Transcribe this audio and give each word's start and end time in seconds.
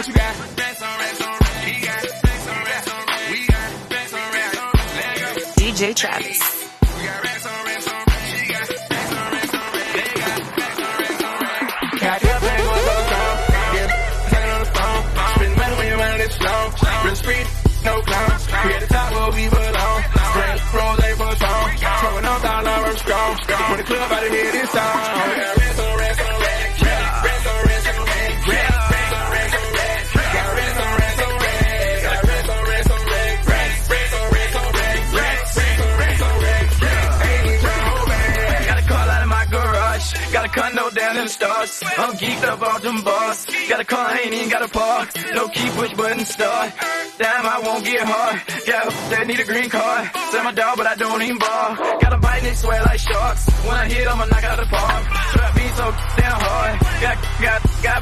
What 0.00 0.08
you 0.08 0.14
got? 0.14 0.34
DJ 5.58 5.94
Travis. 5.94 6.40
Real 17.04 17.14
street, 17.14 17.46
no 17.84 18.00
clowns. 18.00 18.46
We 18.46 18.72
at 18.72 18.80
the 18.80 18.86
top 18.86 19.12
where 19.12 19.30
we 19.32 19.48
belong. 19.50 20.02
Grand 20.32 20.60
Rose, 20.72 20.98
they 20.98 21.12
belong. 21.12 21.36
Throwing 22.00 22.24
up 22.24 22.40
dollar, 22.40 22.70
I'm 22.70 22.96
strong. 22.96 23.36
When 23.68 23.76
the 23.76 23.84
club 23.84 24.12
out 24.12 24.24
of 24.24 24.32
here, 24.32 24.52
this 24.52 24.72
time. 24.72 25.59
I'm 41.60 42.16
geeked 42.16 42.42
up 42.44 42.62
off 42.62 42.80
them 42.80 43.04
bars. 43.04 43.44
Got 43.68 43.80
a 43.80 43.84
car, 43.84 44.16
ain't 44.16 44.32
even 44.32 44.48
got 44.48 44.62
a 44.62 44.68
park. 44.68 45.10
No 45.34 45.46
key, 45.48 45.68
push 45.76 45.92
button, 45.92 46.24
start. 46.24 46.72
Damn, 47.18 47.44
I 47.44 47.60
won't 47.60 47.84
get 47.84 48.00
hard. 48.00 48.40
Yeah, 48.66 48.88
that 49.10 49.26
need 49.26 49.40
a 49.40 49.44
green 49.44 49.68
card. 49.68 50.08
Send 50.32 50.44
my 50.44 50.52
dog, 50.52 50.78
but 50.78 50.86
I 50.86 50.94
don't 50.94 51.20
even 51.20 51.36
bar. 51.36 51.76
Got 52.00 52.14
a 52.14 52.16
bite, 52.16 52.42
they 52.44 52.54
swear 52.54 52.80
like 52.84 52.98
sharks. 52.98 53.44
When 53.68 53.76
I 53.76 53.86
hit, 53.88 54.08
I'ma 54.08 54.24
knock 54.24 54.44
out 54.44 54.56
the 54.56 54.66
park. 54.72 55.04
Trap 55.04 55.56
me 55.56 55.68
so 55.76 55.86
damn 56.16 56.40
hard. 56.40 56.80
Got, 57.04 57.16
got, 57.44 57.60
got, 57.84 58.00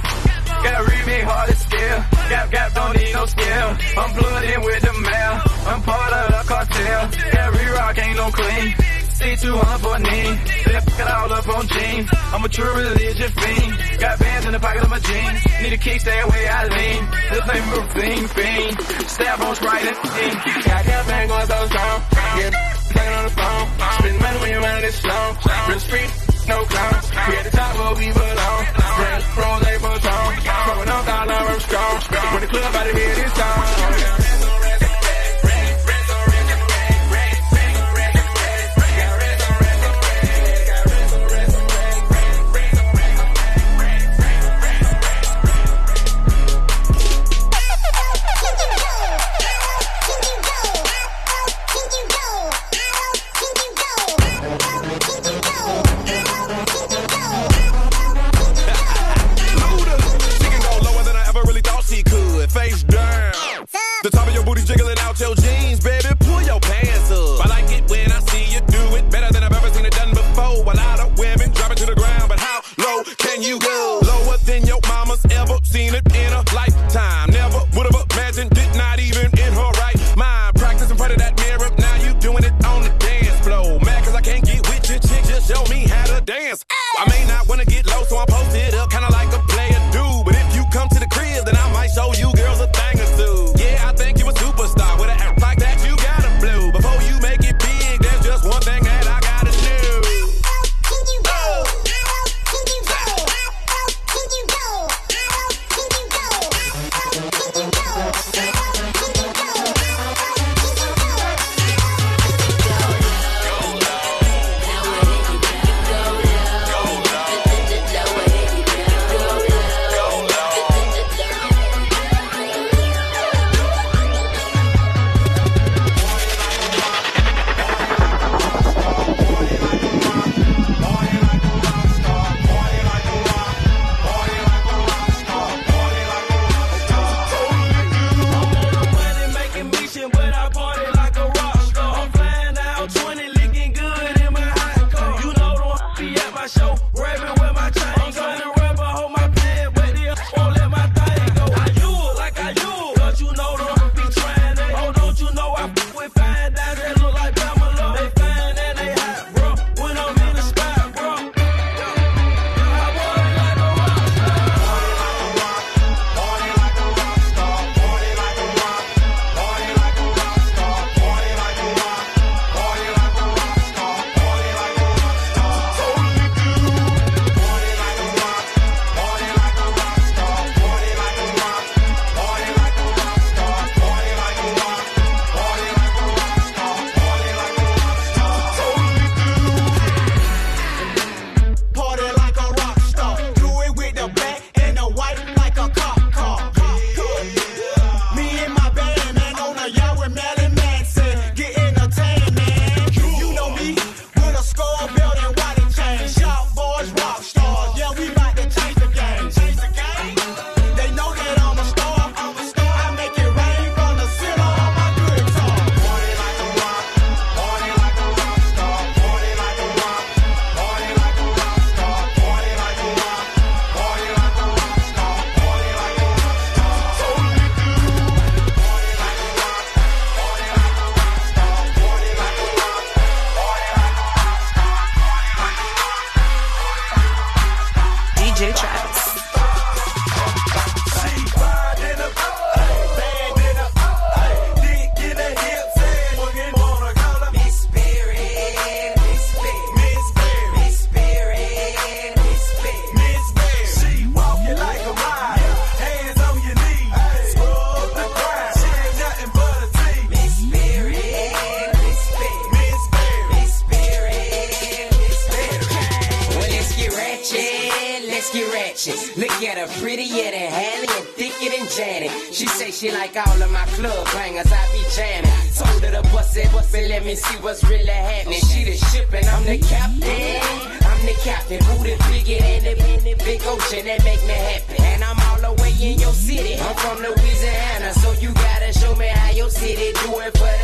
got 0.62 0.78
remake 0.86 1.24
hard 1.26 1.50
as 1.50 1.58
scale. 1.58 2.04
Got, 2.30 2.50
got, 2.52 2.74
don't 2.74 2.94
need 2.94 3.12
no 3.12 3.26
skill. 3.26 3.68
I'm 3.98 4.10
blooded 4.14 4.58
with 4.62 4.82
the 4.86 4.94
mail. 5.02 5.34
I'm 5.66 5.82
part 5.82 6.12
of 6.14 6.26
the 6.30 6.42
cartel. 6.46 7.02
Every 7.42 7.66
rock 7.74 7.98
ain't 7.98 8.16
no 8.16 8.30
clean. 8.30 8.97
Stay 9.18 9.34
too 9.34 9.56
hard 9.58 9.80
for 9.82 9.96
a 9.96 9.98
name. 9.98 10.38
Then 10.62 10.76
I 10.78 10.80
fuck 10.86 11.00
it 11.02 11.10
all 11.10 11.32
up 11.34 11.48
on 11.50 11.66
jeans. 11.66 12.06
I'm 12.30 12.44
a 12.44 12.48
true 12.48 12.70
religion 12.70 13.30
fiend. 13.34 13.98
Got 13.98 14.14
bands 14.20 14.46
in 14.46 14.52
the 14.52 14.60
pocket 14.60 14.82
of 14.86 14.90
my 14.94 15.02
jeans. 15.02 15.42
Need 15.58 15.72
a 15.74 15.76
kick, 15.76 16.00
stay 16.00 16.20
away, 16.22 16.46
I 16.46 16.62
lean. 16.70 17.02
This 17.34 17.44
name 17.50 17.66
routine, 17.74 18.26
fiend. 18.30 18.78
Stab 19.10 19.40
on 19.42 19.56
Sprite 19.58 19.86
and 19.90 19.98
fiend. 20.06 20.38
Got 20.70 20.82
that 20.86 21.02
bang 21.10 21.30
on 21.34 21.44
those 21.50 21.70
down. 21.74 21.98
Get 22.38 22.52
playing 22.94 23.14
on 23.18 23.24
the 23.26 23.34
phone. 23.34 23.66
Spend 23.98 24.18
money 24.22 24.38
when 24.38 24.50
you're 24.54 24.62
out 24.62 24.78
of 24.78 24.82
this 24.86 25.02
long. 25.02 25.30
Real 25.66 25.80
street, 25.82 26.10
no 26.46 26.58
clown. 26.70 26.94
We 27.26 27.34
at 27.34 27.44
the 27.50 27.54
top 27.58 27.74
where 27.74 27.94
we 27.98 28.06
belong. 28.14 28.62
Red, 29.02 29.20
rose, 29.34 29.62
they 29.66 29.78
belong. 29.82 30.30
Throwing 30.46 30.90
up, 30.94 31.04
dollar, 31.10 31.42
I'm 31.42 31.58
strong. 31.66 31.94
When 32.06 32.40
the 32.46 32.50
club 32.54 32.70
out 32.70 32.86
of 32.86 32.94
here, 32.94 33.14
this 33.18 33.34
song. 33.34 34.17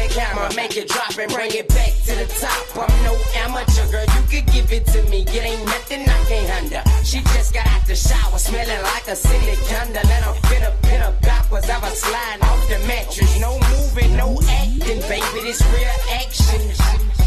the 0.00 0.08
camera, 0.12 0.48
make 0.54 0.76
it 0.76 0.88
drop 0.88 1.16
and 1.18 1.32
bring 1.32 1.50
it 1.52 1.68
back 1.68 1.92
to 2.06 2.14
the 2.14 2.26
top. 2.40 2.88
I'm 2.88 3.02
no 3.04 3.14
amateur, 3.44 3.86
girl, 3.90 4.06
you 4.16 4.22
could 4.30 4.46
give 4.52 4.72
it 4.72 4.86
to 4.94 5.02
me. 5.10 5.22
It 5.22 5.44
ain't 5.44 5.64
nothing 5.66 6.02
I 6.02 6.18
can't 6.24 6.48
handle. 6.48 6.84
She 7.04 7.20
just 7.34 7.52
got 7.52 7.66
out 7.66 7.86
the 7.86 7.94
shower, 7.94 8.38
smelling 8.38 8.82
like 8.82 9.08
a 9.08 9.16
silly 9.16 9.56
candle. 9.66 10.02
And 10.02 10.24
I'm 10.24 10.34
up, 10.62 10.82
pin 10.82 11.02
up 11.02 11.20
backwards, 11.22 11.68
I 11.68 11.78
was 11.78 12.00
sliding 12.00 12.44
off 12.44 12.68
the 12.68 12.78
mattress. 12.86 13.40
No 13.40 13.58
moving, 13.70 14.16
no 14.16 14.40
acting, 14.48 15.00
baby, 15.08 15.40
this 15.42 15.60
real 15.72 15.96
action. 16.12 16.62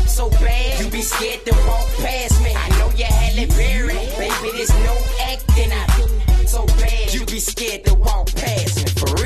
So 0.07 0.29
bad, 0.29 0.83
you 0.83 0.89
be 0.89 1.01
scared 1.01 1.45
to 1.45 1.53
walk 1.67 1.87
past 2.01 2.41
me. 2.41 2.53
I 2.55 2.69
know 2.79 2.89
you're 2.95 3.07
Halle 3.07 3.45
Berry, 3.57 3.93
baby, 4.17 4.49
there's 4.55 4.73
no 4.81 4.95
acting. 5.21 5.71
I 5.71 5.87
so 6.47 6.65
bad, 6.65 7.13
you 7.13 7.25
be 7.25 7.39
scared 7.39 7.83
to 7.85 7.93
walk 7.95 8.33
past 8.33 8.77
me. 8.77 8.91
For 9.01 9.16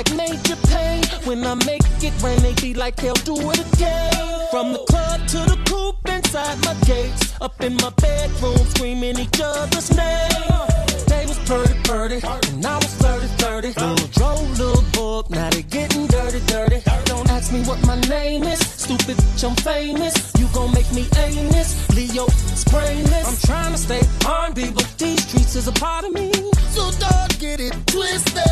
like 0.00 0.16
major 0.16 0.56
pain. 0.68 1.02
When 1.24 1.44
I 1.44 1.54
make 1.66 1.82
it 2.02 2.14
rain, 2.22 2.40
they 2.40 2.54
be 2.54 2.74
like, 2.74 2.98
hell, 3.00 3.14
do 3.24 3.34
it 3.50 3.74
again. 3.74 4.48
From 4.50 4.72
the 4.72 4.78
club 4.88 5.26
to 5.28 5.38
the 5.38 5.58
coop 5.66 5.96
inside 6.08 6.58
my 6.64 6.74
gates. 6.86 7.34
Up 7.40 7.60
in 7.62 7.74
my 7.76 7.90
bedroom, 7.90 8.58
screaming 8.68 9.18
each 9.18 9.40
other's 9.42 9.94
name. 9.94 10.89
Was 11.30 11.38
purdy, 11.46 11.74
purdy, 11.84 12.20
and 12.50 12.66
I 12.66 12.74
was 12.74 12.92
flirty, 12.96 13.28
flirty. 13.38 13.68
Little 13.68 14.08
drove, 14.18 14.58
little 14.58 14.84
book, 14.90 15.30
now 15.30 15.48
they 15.50 15.62
getting 15.62 16.08
dirty, 16.08 16.40
dirty. 16.46 16.82
Don't 17.04 17.30
ask 17.30 17.52
me 17.52 17.62
what 17.62 17.78
my 17.86 17.94
name 18.10 18.42
is. 18.42 18.58
Stupid, 18.58 19.16
bitch, 19.16 19.48
I'm 19.48 19.54
famous. 19.62 20.32
You 20.40 20.48
gon' 20.52 20.74
make 20.74 20.90
me 20.92 21.06
aimless. 21.16 21.70
Leo, 21.94 22.24
it's. 22.26 22.66
I'm 22.74 23.36
trying 23.46 23.70
to 23.70 23.78
stay 23.78 24.00
R&B, 24.26 24.72
but 24.74 24.92
these 24.98 25.22
streets 25.28 25.54
is 25.54 25.68
a 25.68 25.72
part 25.72 26.04
of 26.04 26.12
me. 26.14 26.32
So 26.74 26.90
don't 26.98 27.38
get 27.38 27.60
it 27.60 27.74
twisted. 27.86 28.42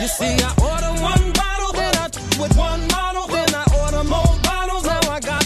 You 0.00 0.08
see, 0.08 0.34
I 0.42 0.50
order 0.66 0.92
one 1.00 1.32
bottle, 1.32 1.72
then 1.78 1.94
I 1.94 2.06
with 2.42 2.56
one 2.58 2.88
model, 2.88 3.28
then 3.28 3.54
I 3.54 3.64
order 3.84 4.02
more 4.02 4.34
bottles. 4.42 4.84
Now 4.84 4.98
I 5.10 5.20
got 5.20 5.45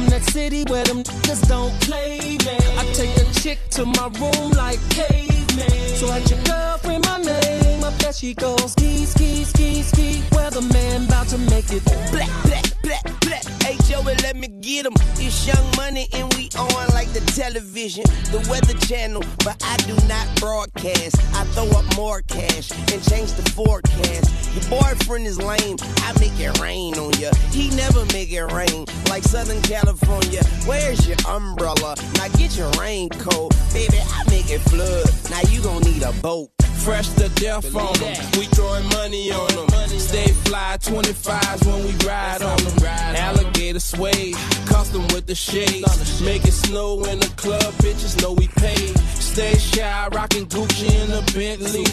from 0.00 0.10
that 0.10 0.22
city 0.30 0.64
where 0.68 0.84
them 0.84 1.02
niggas 1.02 1.48
don't 1.48 1.78
play, 1.82 2.38
man. 2.44 2.78
I 2.78 2.84
take 2.92 3.16
a 3.16 3.24
chick 3.40 3.58
to 3.70 3.84
my 3.84 4.08
room 4.18 4.50
like 4.52 4.78
caveman. 4.90 5.49
So 5.96 6.10
at 6.12 6.28
your 6.30 6.42
girlfriend, 6.44 7.04
my 7.06 7.18
name 7.22 7.84
up 7.84 7.94
there 7.98 8.12
she 8.12 8.34
goes. 8.34 8.72
Ski, 8.72 9.04
ski, 9.04 9.44
ski, 9.44 9.82
ski. 9.82 10.22
Weatherman 10.30 11.06
about 11.06 11.28
to 11.28 11.38
make 11.38 11.70
it 11.72 11.84
black, 12.10 12.30
black, 12.44 12.64
black, 12.82 13.20
black. 13.20 13.44
Hey 13.62 13.76
Joey, 13.88 14.14
let 14.22 14.36
me 14.36 14.48
get 14.48 14.86
'em. 14.86 14.94
It's 15.18 15.46
Young 15.46 15.66
Money 15.76 16.08
and 16.12 16.32
we 16.34 16.48
on 16.58 16.88
like 16.94 17.12
the 17.12 17.20
television, 17.34 18.04
the 18.32 18.38
Weather 18.48 18.74
Channel. 18.86 19.22
But 19.44 19.62
I 19.64 19.76
do 19.88 19.94
not 20.08 20.26
broadcast. 20.40 21.16
I 21.34 21.44
throw 21.54 21.68
up 21.78 21.84
more 21.96 22.22
cash 22.22 22.70
and 22.70 23.02
change 23.10 23.32
the 23.32 23.48
forecast. 23.52 24.30
Your 24.54 24.80
boyfriend 24.80 25.26
is 25.26 25.38
lame. 25.38 25.76
I 26.02 26.12
make 26.18 26.38
it 26.40 26.58
rain 26.60 26.94
on 26.98 27.12
ya. 27.20 27.30
He 27.52 27.70
never 27.76 28.04
make 28.06 28.32
it 28.32 28.46
rain 28.52 28.86
like 29.08 29.22
Southern 29.24 29.60
California. 29.62 30.42
Where's 30.66 31.06
your 31.06 31.18
umbrella? 31.28 31.94
Now 32.16 32.28
get 32.38 32.56
your 32.56 32.70
raincoat, 32.72 33.54
baby. 33.72 33.98
I 34.00 34.24
make 34.30 34.50
it 34.50 34.60
flood. 34.70 35.06
Now 35.30 35.42
you 35.50 35.62
gon' 35.62 35.82
need 35.82 36.02
a 36.02 36.12
boat. 36.22 36.50
Fresh 36.84 37.10
to 37.10 37.28
death 37.30 37.74
on 37.76 37.92
them. 37.98 38.16
We 38.38 38.46
throwing 38.46 38.88
money 38.88 39.30
on 39.30 39.48
them. 39.54 39.68
Stay 39.98 40.28
fly 40.48 40.78
25s 40.80 41.66
when 41.66 41.84
we 41.84 41.92
ride 42.06 42.42
on 42.42 42.56
them. 42.56 42.84
Alligator 42.84 43.80
suede, 43.80 44.34
custom 44.64 45.02
with 45.08 45.26
the 45.26 45.34
shades. 45.34 46.22
Make 46.22 46.44
it 46.46 46.52
snow 46.52 47.04
in 47.04 47.20
the 47.20 47.30
club, 47.36 47.74
bitches 47.84 48.20
know 48.22 48.32
we 48.32 48.48
paid. 48.48 48.98
Stay 49.20 49.56
shy, 49.58 50.08
rocking 50.12 50.46
Gucci 50.46 50.88
in 51.02 51.10
a 51.12 51.22
Bentley. 51.32 51.84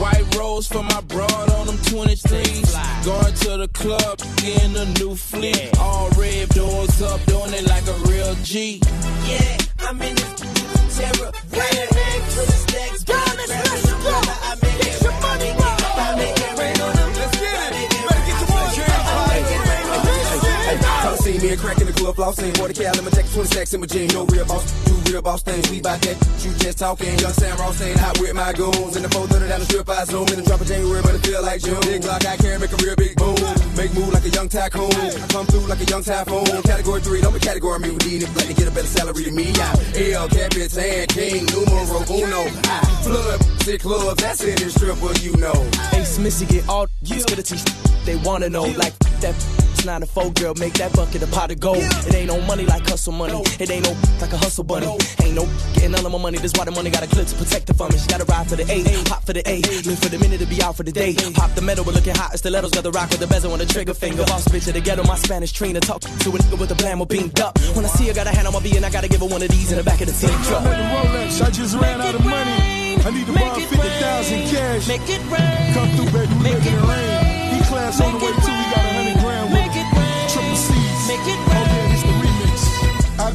White 0.00 0.36
rose 0.36 0.68
for 0.68 0.82
my 0.82 1.00
broad 1.02 1.50
on 1.50 1.66
them 1.66 1.76
23s. 1.76 3.04
Going 3.04 3.34
to 3.34 3.56
the 3.58 3.68
club, 3.74 4.20
in 4.44 4.76
a 4.76 4.84
new 5.00 5.16
fleet. 5.16 5.76
All 5.78 6.08
red 6.10 6.48
doors 6.50 7.02
up, 7.02 7.20
doing 7.26 7.52
it 7.52 7.66
like 7.66 7.86
a 7.86 7.94
real 8.08 8.34
G. 8.44 8.80
Yeah, 9.26 9.58
I'm 9.80 10.00
in 10.00 10.14
this 10.14 10.59
terror. 10.96 11.30
A 11.52 11.56
head 11.56 12.22
full 12.32 12.42
of 12.42 12.50
stacks. 12.50 13.04
Diamonds, 13.04 13.50
let's 13.50 13.92
go. 14.04 14.59
Me 21.42 21.50
and 21.50 21.60
crack 21.60 21.80
in 21.80 21.86
the 21.86 21.92
club, 21.92 22.16
flossing. 22.16 22.52
Boy, 22.58 22.68
the 22.68 22.74
cal, 22.74 22.92
me 23.02 23.10
take 23.10 23.28
20 23.32 23.48
stacks 23.48 23.72
in 23.74 23.80
my 23.80 23.86
jean. 23.86 24.08
No 24.12 24.24
real 24.26 24.44
boss, 24.44 24.64
do 24.84 24.92
real 25.10 25.22
boss 25.22 25.42
things. 25.42 25.70
We 25.70 25.80
bout 25.80 26.00
that, 26.02 26.16
you 26.44 26.52
just 26.60 26.78
talking. 26.78 27.18
Young 27.18 27.32
Sam 27.32 27.56
Ross 27.58 27.76
saying 27.76 27.98
hot 27.98 28.18
with 28.20 28.34
my 28.34 28.52
goons. 28.52 28.96
In 28.96 29.02
the 29.02 29.08
430 29.08 29.48
down 29.48 29.60
the 29.60 29.66
strip, 29.66 29.88
I 29.88 30.04
zoom 30.04 30.28
in 30.28 30.38
and 30.40 30.46
drop 30.46 30.60
a 30.60 30.64
January, 30.64 31.02
but 31.02 31.14
it 31.14 31.24
feel 31.24 31.42
like 31.42 31.60
June. 31.60 31.80
Big 31.80 32.02
Glock, 32.02 32.26
I 32.26 32.36
can 32.36 32.60
make 32.60 32.72
a 32.72 32.80
real 32.84 32.96
big 32.96 33.16
boom. 33.16 33.40
Make 33.76 33.92
move 33.94 34.12
like 34.12 34.24
a 34.24 34.32
young 34.32 34.48
tycoon. 34.48 34.92
I 34.92 35.26
come 35.32 35.46
through 35.46 35.66
like 35.66 35.80
a 35.80 35.88
young 35.88 36.04
typhoon. 36.04 36.62
Category 36.62 37.00
3, 37.00 37.20
don't 37.20 37.34
be 37.34 37.40
category 37.40 37.78
me 37.80 37.90
with 37.90 38.04
niggas. 38.04 38.36
Let 38.36 38.46
me 38.48 38.54
get 38.54 38.68
a 38.68 38.74
better 38.74 38.90
salary 38.90 39.24
than 39.24 39.34
me. 39.34 39.48
I'm 39.56 39.78
L, 39.96 40.28
Capitan, 40.28 41.06
King, 41.08 41.46
numero 41.48 42.04
uno. 42.10 42.42
I 42.68 42.80
flood, 43.04 43.38
sick 43.62 43.80
clubs, 43.80 44.20
that's 44.20 44.44
it, 44.44 44.60
it's 44.60 44.78
triple, 44.78 45.12
you 45.24 45.36
know. 45.38 45.56
Ace 45.94 46.18
Missy 46.18 46.46
get 46.46 46.68
all 46.68 46.86
yeah. 47.02 47.18
to 47.24 47.42
teach 47.42 47.64
they 48.04 48.16
wanna 48.16 48.48
know. 48.48 48.64
Like 48.64 48.96
that 49.20 49.34
it's 49.80 49.86
not 49.86 50.02
a 50.02 50.06
four 50.06 50.30
girl, 50.32 50.52
make 50.60 50.74
that 50.74 50.92
bucket 50.92 51.22
a 51.22 51.26
pot 51.26 51.50
of 51.50 51.58
gold. 51.58 51.78
It 51.80 52.14
ain't 52.14 52.28
no 52.28 52.38
money 52.42 52.66
like 52.66 52.86
hustle 52.86 53.14
money. 53.14 53.40
It 53.58 53.70
ain't 53.70 53.84
no 53.84 53.96
like 54.20 54.32
a 54.32 54.36
hustle 54.36 54.64
bunny. 54.64 54.86
Ain't 55.22 55.34
no 55.34 55.48
getting 55.72 55.92
none 55.92 56.04
of 56.04 56.12
my 56.12 56.18
money. 56.18 56.36
This 56.36 56.52
why 56.52 56.66
the 56.66 56.70
money 56.70 56.90
got 56.90 57.02
a 57.02 57.06
clip 57.06 57.26
to 57.26 57.34
protect 57.34 57.66
the 57.66 57.72
from 57.72 57.88
me. 57.88 57.96
She 57.96 58.06
gotta 58.06 58.26
ride 58.26 58.46
for 58.46 58.56
the 58.56 58.66
A, 58.68 58.84
pop 59.08 59.24
for 59.24 59.32
the 59.32 59.40
A, 59.48 59.62
live 59.88 59.98
for 59.98 60.10
the 60.10 60.18
minute 60.18 60.40
to 60.40 60.46
be 60.46 60.60
out 60.62 60.76
for 60.76 60.82
the 60.82 60.92
day. 60.92 61.14
Pop 61.32 61.54
the 61.54 61.62
metal, 61.62 61.84
we're 61.84 61.94
looking 61.96 62.14
hot. 62.14 62.36
Stilettos 62.36 62.72
got 62.72 62.84
the 62.84 62.90
rock 62.90 63.08
with 63.08 63.20
the 63.20 63.26
bezel 63.26 63.52
on 63.52 63.58
the 63.58 63.64
trigger 63.64 63.94
finger. 63.94 64.24
Boss 64.26 64.46
bitch 64.48 64.68
at 64.68 64.74
the 64.74 64.82
ghetto, 64.82 65.02
my 65.04 65.16
Spanish 65.16 65.52
trainer. 65.52 65.80
Talk 65.80 66.02
to 66.02 66.28
a 66.28 66.36
nigga 66.36 66.60
with 66.60 66.70
a 66.72 66.74
blammo 66.76 67.08
beamed 67.08 67.40
up. 67.40 67.58
When 67.74 67.84
I 67.84 67.88
see 67.88 68.08
her, 68.08 68.14
got 68.14 68.26
a 68.26 68.30
hand 68.30 68.46
on 68.46 68.52
my 68.52 68.60
B 68.60 68.76
and 68.76 68.84
I 68.84 68.90
gotta 68.90 69.08
give 69.08 69.20
her 69.20 69.28
one 69.32 69.42
of 69.42 69.48
these 69.48 69.72
in 69.72 69.78
the 69.78 69.84
back 69.84 70.00
of 70.02 70.08
the 70.08 70.12
team 70.12 70.36
truck. 70.44 70.62
Rolex, 70.62 71.40
I 71.40 71.50
just 71.50 71.74
ran 71.76 72.00
out 72.02 72.14
of 72.14 72.24
money. 72.24 73.00
I 73.00 73.10
need 73.10 73.26
to 73.26 73.32
borrow 73.32 73.54
50,000 73.54 73.80
cash. 74.52 74.88
Make 74.88 75.08
it 75.08 75.24
rain. 75.32 75.72
Come 75.72 75.88
through, 75.96 76.12
baby, 76.12 76.34
we 76.36 76.42
making 76.44 76.74
it 76.74 76.84
rain. 76.84 77.56
E 77.56 77.64
class 77.64 77.98
on 78.00 78.12
the 78.12 78.18
way 78.20 78.32
too, 78.44 78.52
we 78.52 78.66
got 78.76 78.84
a 78.84 78.92
hundred 78.92 79.19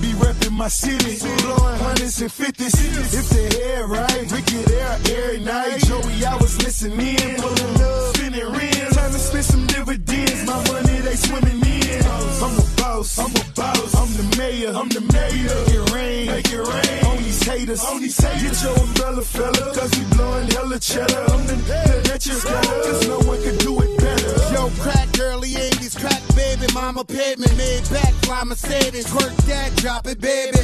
Be 0.01 0.11
reppin' 0.13 0.51
my 0.51 0.67
city, 0.67 1.17
blowing 1.41 1.79
hundreds 1.79 2.21
and 2.21 2.31
fifties. 2.31 2.73
If 3.13 3.29
the 3.29 3.57
hair 3.57 3.87
right, 3.87 4.31
we 4.31 4.41
get 4.41 4.69
air 4.71 4.99
every 5.17 5.39
night. 5.39 5.79
Joey, 5.85 6.25
I 6.25 6.35
was 6.35 6.61
listening, 6.61 7.17
pulling 7.37 7.81
up, 7.81 8.15
spinning 8.15 8.51
rims. 8.51 8.95
Time 8.95 9.11
to 9.11 9.19
spend 9.19 9.45
some 9.45 9.67
dividends. 9.67 10.45
My 10.45 10.57
money 10.67 10.99
they 10.99 11.15
swimming 11.15 11.65
in. 11.65 12.03
I'm 12.05 12.59
a 12.59 12.74
boss, 12.85 13.19
I'm 13.19 13.31
a 13.31 13.43
boss. 13.55 13.95
I'm 13.95 14.11
the 14.13 14.37
mayor, 14.37 14.71
I'm 14.73 14.89
the 14.89 15.01
mayor. 15.13 15.55
Make 15.65 15.73
it 15.73 15.93
rain, 15.93 16.25
make 16.27 16.51
it 16.51 16.61
rain. 16.61 17.05
On 17.05 17.17
these 17.17 17.43
haters, 17.43 17.83
on 17.83 18.01
these 18.01 18.17
haters. 18.17 18.41
Get 18.41 18.63
your 18.63 18.77
umbrella, 18.79 19.21
fella, 19.21 19.73
cause 19.73 19.91
we 19.97 20.03
blowing 20.15 20.47
hella 20.49 20.79
cheddar. 20.79 21.23
I'm 21.33 21.47
the 21.47 21.57
nigga 21.69 22.03
that 22.07 22.25
you 22.25 22.37
cause 22.37 23.07
no 23.07 23.19
one 23.29 23.41
can 23.41 23.57
do 23.57 23.79
it 23.81 23.97
better. 23.97 24.53
Yo, 24.53 24.69
crack 24.81 25.09
early 25.19 25.49
80s, 25.49 25.99
crack 25.99 26.21
baby, 26.35 26.67
mama 26.73 27.03
pavement, 27.03 27.55
made 27.57 27.87
back, 27.89 28.13
fly 28.25 28.43
Mercedes, 28.43 29.11
work 29.13 29.33
that, 29.49 29.75
drop 29.77 30.07
it, 30.07 30.19
baby. 30.19 30.59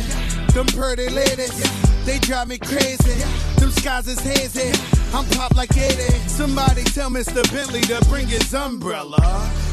Them 0.54 0.68
pretty 0.68 1.10
ladies, 1.10 1.56
they 2.06 2.20
drive 2.20 2.48
me 2.48 2.58
crazy. 2.58 3.18
Them 3.58 3.72
skies 3.72 4.08
is 4.08 4.20
hazy, 4.20 4.72
I'm 5.14 5.26
pop 5.38 5.56
like 5.56 5.76
80. 5.76 6.02
Somebody 6.28 6.84
tell 6.84 7.10
Mr. 7.10 7.42
Bentley 7.54 7.82
to 7.82 8.04
bring 8.10 8.28
his 8.28 8.54
umbrella. 8.54 9.22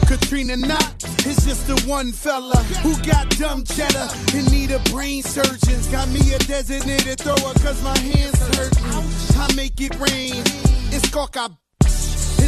Katrina 0.09 0.57
Knott 0.57 1.05
is 1.27 1.37
just 1.45 1.67
the 1.67 1.81
one 1.87 2.13
fella 2.13 2.57
who 2.83 2.97
got 3.05 3.31
dumb 3.39 3.63
cheddar 3.65 4.09
and 4.35 4.51
need 4.51 4.71
a 4.71 4.79
brain 4.91 5.23
surgeons. 5.23 5.87
Got 5.89 6.09
me 6.09 6.35
a 6.35 6.39
designated 6.39 7.21
thrower 7.21 7.55
cause 7.63 7.83
my 7.83 7.97
hands 7.99 8.39
hurt. 8.57 8.73
I 9.37 9.55
make 9.55 9.81
it 9.81 9.95
rain. 10.01 10.43
It's 10.91 11.09
coca 11.11 11.51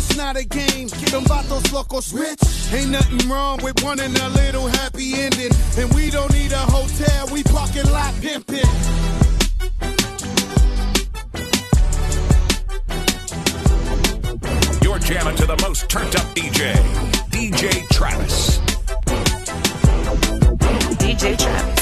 it's 0.01 0.17
not 0.17 0.37
a 0.37 0.45
game. 0.45 0.89
Get 0.89 1.11
them 1.11 1.25
vatos 1.25 1.73
locos 1.73 2.13
rich. 2.13 2.41
Ain't 2.73 2.91
nothing 2.91 3.29
wrong 3.29 3.61
with 3.63 3.83
wanting 3.83 4.17
a 4.17 4.29
little 4.31 4.67
happy 4.67 5.15
ending. 5.15 5.53
And 5.77 5.93
we 5.95 6.11
don't 6.11 6.33
need 6.33 6.53
a 6.53 6.59
hotel, 6.59 7.29
we 7.33 7.43
parking 7.45 7.89
lot 7.91 8.15
pimping. 8.21 8.65
You're 14.83 14.99
jamming 14.99 15.37
to 15.37 15.47
the 15.47 15.59
most 15.63 15.89
turned 15.89 16.17
up 16.17 16.27
DJ, 16.35 17.30
DJ 17.41 17.89
Travis. 17.89 18.59
DJ 20.99 21.39
Travis. 21.39 21.80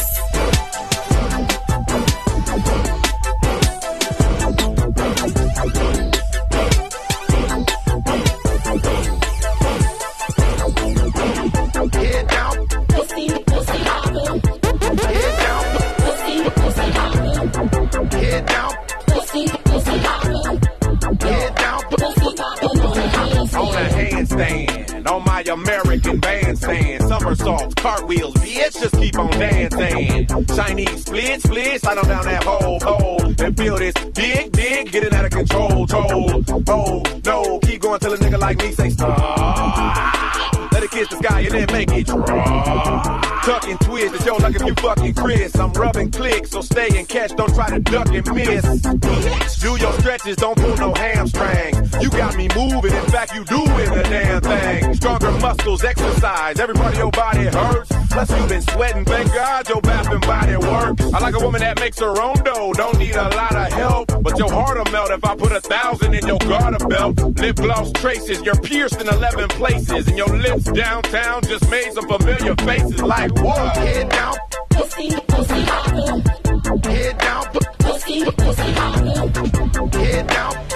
American 25.48 26.18
bandstand. 26.18 27.08
Somersaults, 27.08 27.74
cartwheels, 27.74 28.34
bitch, 28.34 28.80
just 28.80 28.94
keep 28.96 29.18
on 29.18 29.30
dancing. 29.30 30.26
Chinese 30.54 31.04
splits, 31.04 31.44
splits, 31.44 31.80
slide 31.82 31.98
on 31.98 32.08
down 32.08 32.24
that 32.24 32.44
hole, 32.44 32.78
hole. 32.80 33.34
And 33.38 33.56
feel 33.56 33.76
this 33.76 33.94
big, 34.14 34.52
big, 34.52 34.92
getting 34.92 35.14
out 35.14 35.24
of 35.24 35.30
control, 35.30 35.86
toll. 35.86 36.44
Oh, 36.68 37.02
no, 37.24 37.58
keep 37.60 37.80
going 37.82 38.00
till 38.00 38.12
a 38.12 38.16
nigga 38.16 38.38
like 38.38 38.58
me 38.58 38.72
say 38.72 38.90
stop. 38.90 40.27
Kiss 40.98 41.08
the 41.10 41.16
sky 41.18 41.40
and 41.42 41.52
then 41.52 41.66
make 41.72 41.92
it. 41.92 42.06
Tuck 42.08 43.68
and 43.68 43.80
twist, 43.82 44.14
it's 44.16 44.26
yo 44.26 44.34
like 44.34 44.56
if 44.56 44.62
you 44.66 44.74
fucking 44.74 45.14
Chris. 45.14 45.54
I'm 45.56 45.72
rubbing 45.72 46.10
clicks, 46.10 46.50
so 46.50 46.60
stay 46.60 46.88
and 46.98 47.08
catch, 47.08 47.36
don't 47.36 47.54
try 47.54 47.70
to 47.70 47.78
duck 47.78 48.08
and 48.08 48.34
miss. 48.34 48.82
Do 49.60 49.76
your 49.76 49.92
stretches, 50.00 50.34
don't 50.36 50.58
pull 50.58 50.76
no 50.76 50.92
hamstring. 50.94 51.74
You 52.02 52.10
got 52.10 52.36
me 52.36 52.48
moving, 52.56 52.92
in 52.92 53.06
fact, 53.12 53.32
you 53.32 53.44
doing 53.44 53.90
the 53.94 54.02
damn 54.10 54.42
thing. 54.42 54.94
Stronger 54.94 55.30
muscles, 55.38 55.84
exercise, 55.84 56.58
every 56.58 56.74
part 56.74 56.94
of 56.94 56.98
your 56.98 57.12
body 57.12 57.44
hurts. 57.44 57.92
Plus, 58.10 58.30
you've 58.30 58.48
been 58.48 58.62
sweating, 58.62 59.04
thank 59.04 59.32
God 59.32 59.68
your 59.68 59.80
bath 59.80 60.08
body 60.22 60.56
works. 60.56 61.14
I 61.14 61.18
like 61.20 61.34
a 61.34 61.40
woman 61.40 61.60
that 61.60 61.78
makes 61.78 61.98
her 62.00 62.20
own 62.20 62.36
dough, 62.42 62.72
don't 62.74 62.98
need 62.98 63.14
a 63.14 63.28
lot 63.36 63.54
of 63.54 63.72
help. 63.72 64.22
But 64.22 64.38
your 64.38 64.50
heart'll 64.50 64.90
melt 64.90 65.10
if 65.10 65.24
I 65.24 65.36
put 65.36 65.52
a 65.52 65.60
thousand 65.60 66.14
in 66.14 66.26
your 66.26 66.38
garter 66.38 66.84
belt. 66.86 67.18
Lip 67.38 67.56
gloss 67.56 67.92
traces, 67.92 68.42
you're 68.42 68.60
pierced 68.60 69.00
in 69.00 69.08
11 69.08 69.48
places, 69.50 70.08
and 70.08 70.18
your 70.18 70.28
lips 70.36 70.64
downtown 70.88 71.42
just 71.42 71.70
made 71.70 71.92
some 71.92 72.08
familiar 72.08 72.54
faces 72.56 73.02
like 73.02 73.30
what? 73.42 73.76
Head 73.76 74.08
down. 74.08 74.34
Pussy, 74.70 75.10
pussy 75.28 75.62
hoppin'. 75.62 76.82
Head 76.82 77.18
down. 77.18 77.44
Pussy, 77.78 78.24
pussy 78.24 78.72
hoppin'. 78.72 79.92
Head 79.92 80.26
down. 80.28 80.67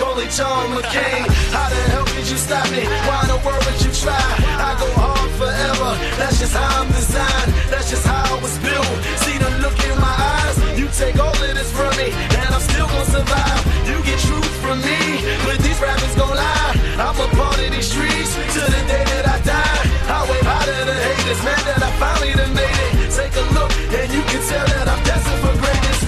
It 0.00 0.30
John 0.30 0.72
McCain. 0.72 1.24
How 1.52 1.68
the 1.68 1.80
hell 1.92 2.04
could 2.04 2.28
you 2.28 2.36
stop 2.36 2.64
me? 2.70 2.84
Why 3.06 3.20
in 3.22 3.28
the 3.28 3.40
world 3.44 3.62
would 3.64 3.80
you 3.84 3.92
try? 3.92 4.16
I 4.16 4.76
go 4.80 4.88
hard 4.96 5.30
forever, 5.36 5.90
that's 6.16 6.38
just 6.40 6.54
how 6.56 6.80
I'm 6.80 6.88
designed. 6.88 7.52
That's 7.68 7.88
just 7.90 8.06
how 8.06 8.36
I 8.36 8.40
was 8.40 8.56
built. 8.64 8.86
See 9.24 9.36
the 9.36 9.50
look 9.60 9.76
in 9.84 9.96
my 10.00 10.14
eyes, 10.32 10.56
you 10.78 10.88
take 10.96 11.16
all 11.20 11.32
of 11.32 11.52
this 11.54 11.70
from 11.72 11.92
me, 12.00 12.12
and 12.12 12.48
I'm 12.48 12.64
still 12.64 12.86
gonna 12.86 13.12
survive. 13.12 13.60
You 13.88 13.96
get 14.04 14.18
truth 14.24 14.54
from 14.64 14.80
me, 14.80 15.00
but 15.44 15.58
these 15.60 15.78
rappers 15.80 16.14
gon' 16.16 16.34
lie. 16.34 16.74
I'm 16.96 17.16
a 17.16 17.28
part 17.36 17.60
of 17.60 17.70
these 17.70 17.88
streets 17.90 18.32
till 18.54 18.68
the 18.68 18.82
day 18.88 19.04
that 19.12 19.26
I 19.28 19.36
die. 19.44 19.80
I 20.08 20.18
wave 20.28 20.46
high 20.48 20.64
to 20.64 20.76
the 20.88 20.96
haters, 20.96 21.40
man, 21.44 21.60
that 21.68 21.80
I 21.82 21.90
finally 22.00 22.32
done 22.34 22.54
made 22.54 22.78
it. 22.88 23.12
Take 23.12 23.34
a 23.36 23.44
look, 23.56 23.72
and 23.94 24.08
you 24.12 24.22
can 24.30 24.42
tell 24.48 24.66
that 24.74 24.86
I'm 24.88 25.02
destined 25.04 25.40
for 25.44 25.54
greatness. 25.60 25.99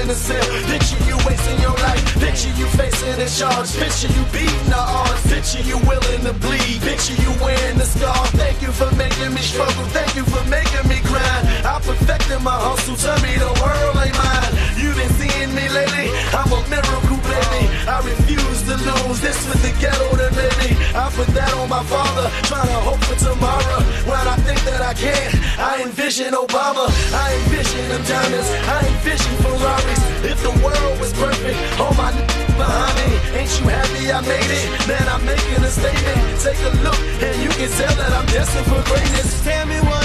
In 0.00 0.06
picture 0.70 1.02
you 1.10 1.16
wasting 1.26 1.58
your 1.60 1.74
life. 1.82 2.02
Picture 2.20 2.54
you 2.54 2.66
facing 2.78 3.18
a 3.18 3.28
charge, 3.28 3.70
picture 3.74 4.10
you 4.14 4.22
beating 4.30 4.70
the 4.70 4.78
odds. 4.78 5.22
Picture 5.26 5.62
you 5.62 5.78
willing 5.90 6.22
to 6.22 6.32
bleed, 6.38 6.80
picture 6.82 7.18
you 7.18 7.30
wearing 7.42 7.78
the 7.78 7.84
scar. 7.84 8.26
Thank 8.38 8.62
you 8.62 8.70
for 8.70 8.90
making 8.94 9.34
me 9.34 9.42
struggle, 9.42 9.84
thank 9.96 10.14
you 10.14 10.24
for 10.24 10.42
making 10.48 10.86
me 10.88 11.00
grind. 11.02 11.44
I 11.66 11.80
perfected 11.82 12.40
my 12.42 12.54
hustle, 12.54 12.96
tell 12.96 13.18
me 13.22 13.34
the 13.38 13.50
world 13.58 13.96
ain't 13.98 14.14
mine. 14.14 14.52
You've 14.78 14.96
been 14.96 15.12
seeing 15.18 15.50
me 15.54 15.66
lately, 15.68 16.08
I'm 16.30 16.50
a 16.52 16.60
miracle, 16.70 17.18
baby. 17.26 17.64
I 17.88 17.98
refuse 18.04 18.62
to 18.70 18.76
lose, 18.78 19.20
this 19.20 19.38
was 19.48 19.58
the 19.62 19.72
ghetto 19.82 20.14
that 20.16 20.32
made 20.36 20.57
me. 20.60 20.68
I 20.94 21.10
put 21.14 21.28
that 21.38 21.52
on 21.58 21.68
my 21.68 21.82
father, 21.84 22.26
trying 22.50 22.68
to 22.68 22.80
hope 22.88 23.02
for 23.08 23.18
tomorrow. 23.18 23.80
When 24.08 24.24
I 24.26 24.36
think 24.46 24.60
that 24.68 24.80
I 24.82 24.94
can, 24.94 25.28
I 25.58 25.82
envision 25.82 26.34
Obama, 26.34 26.86
I 27.14 27.26
envision 27.44 27.82
them 27.88 28.02
diamonds, 28.04 28.48
I 28.66 28.78
envision 28.92 29.32
Ferraris. 29.42 30.00
If 30.32 30.38
the 30.42 30.54
world 30.64 30.94
was 31.00 31.12
perfect, 31.14 31.58
all 31.80 31.94
my 31.94 32.10
n- 32.12 32.26
behind 32.58 32.94
me, 32.98 33.08
ain't 33.38 33.52
you 33.60 33.66
happy 33.70 34.02
I 34.10 34.20
made 34.22 34.50
it? 34.50 34.66
Man, 34.88 35.06
I'm 35.08 35.24
making 35.24 35.62
a 35.62 35.70
statement. 35.70 36.20
Take 36.42 36.60
a 36.66 36.72
look, 36.82 36.98
and 37.22 37.36
you 37.42 37.50
can 37.54 37.70
tell 37.78 37.94
that 38.00 38.12
I'm 38.18 38.26
destined 38.26 38.66
for 38.66 38.82
greatness. 38.90 39.28
Tell 39.44 39.66
me 39.66 39.78
what 39.86 39.97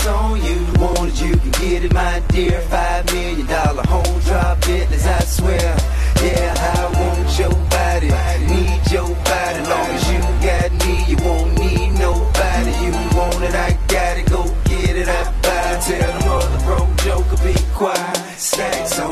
it's 0.00 0.06
on 0.06 0.42
you. 0.42 0.80
Want 0.80 1.10
it, 1.10 1.22
you 1.22 1.36
can 1.36 1.50
get 1.50 1.84
it, 1.84 1.92
my 1.92 2.22
dear. 2.28 2.60
Five 2.62 3.06
million 3.12 3.46
dollar 3.46 3.86
home 3.86 4.20
drop 4.20 4.60
Bentleys, 4.60 5.06
I 5.06 5.20
swear. 5.20 5.76
Yeah, 6.22 6.74
I 6.74 6.82
want 6.98 7.38
your 7.38 7.54
body, 7.68 8.08
need 8.50 8.92
your 8.92 9.08
body. 9.08 9.60
Long 9.72 9.90
as 9.96 10.12
you 10.12 10.20
got 10.46 10.70
me, 10.84 11.04
you 11.08 11.16
won't 11.24 11.58
need 11.58 11.92
nobody. 11.98 12.72
You 12.84 12.92
want 13.16 13.42
it, 13.44 13.54
I 13.54 13.78
got 13.88 14.18
it. 14.18 14.26
Go 14.30 14.44
get 14.64 14.96
it, 14.96 15.08
I 15.08 15.24
buy. 15.42 15.80
Tell 15.86 16.20
them 16.20 16.28
other 16.28 16.64
broke 16.64 16.96
joker 17.04 17.44
be 17.44 17.54
quiet. 17.74 18.38
Stacks 18.38 18.98
on. 19.00 19.09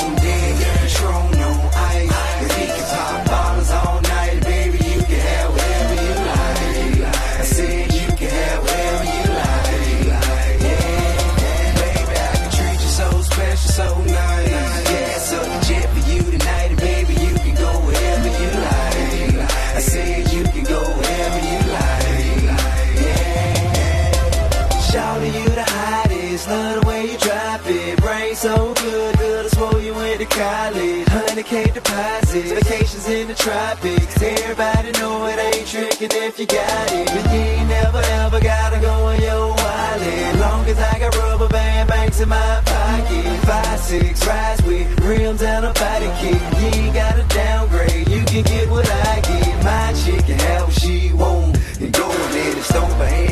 Vacations 32.51 33.09
in 33.09 33.29
the 33.29 33.35
tropics. 33.35 34.23
Everybody 34.23 34.93
know 34.93 35.27
it 35.27 35.39
ain't 35.39 35.67
tricking 35.67 36.09
if 36.13 36.39
you 36.39 36.47
got 36.47 36.93
it. 36.93 37.07
But 37.07 37.33
you 37.33 37.41
ain't 37.41 37.69
never 37.69 37.99
ever 37.99 38.41
gotta 38.41 38.81
go 38.81 38.93
on 39.07 39.21
your 39.21 39.49
wallet. 39.49 40.41
Long 40.41 40.65
as 40.67 40.79
I 40.79 40.99
got 40.99 41.17
rubber 41.17 41.49
band 41.49 41.89
banks 41.89 42.21
in 42.21 42.29
my 42.29 42.63
pocket. 42.65 43.47
Five, 43.47 43.81
six, 43.81 44.27
rides 44.27 44.63
with 44.63 45.01
rims 45.01 45.43
and 45.43 45.67
a 45.67 45.73
body 45.73 46.11
kit. 46.21 46.41
You 46.61 46.81
ain't 46.81 46.95
gotta 46.95 47.25
downgrade. 47.35 48.09
You 48.09 48.25
can 48.25 48.43
get 48.45 48.71
what 48.71 48.89
I 48.91 49.21
get. 49.21 49.65
My 49.65 49.93
chick 49.93 50.25
can 50.27 50.39
have 50.39 50.63
what 50.65 50.81
she 50.81 51.13
want. 51.13 51.59
And 51.81 51.93
go 51.93 52.11
and 52.11 52.35
let 52.35 52.57
it 52.57 52.63
stomp 52.63 52.93
her 52.93 53.28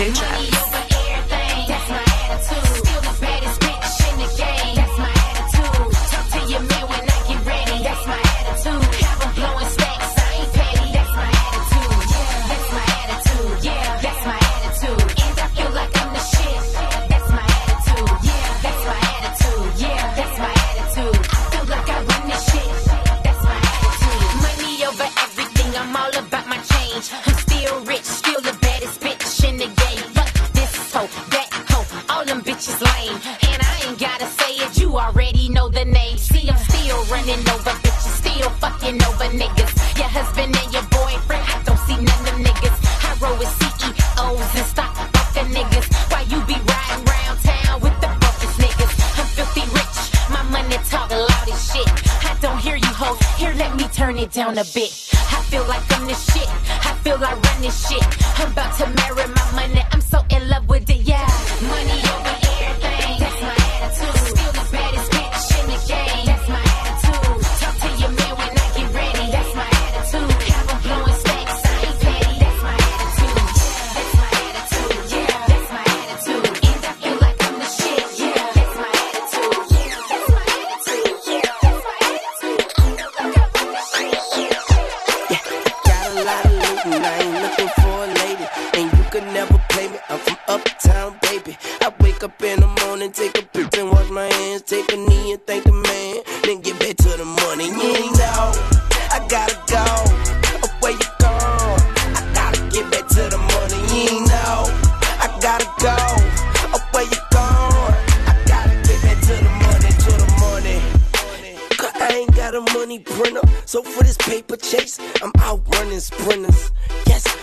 DJ 0.00 0.14
Trap. 0.14 0.59
on 54.50 54.58
a 54.58 54.62
bitch. 54.62 54.99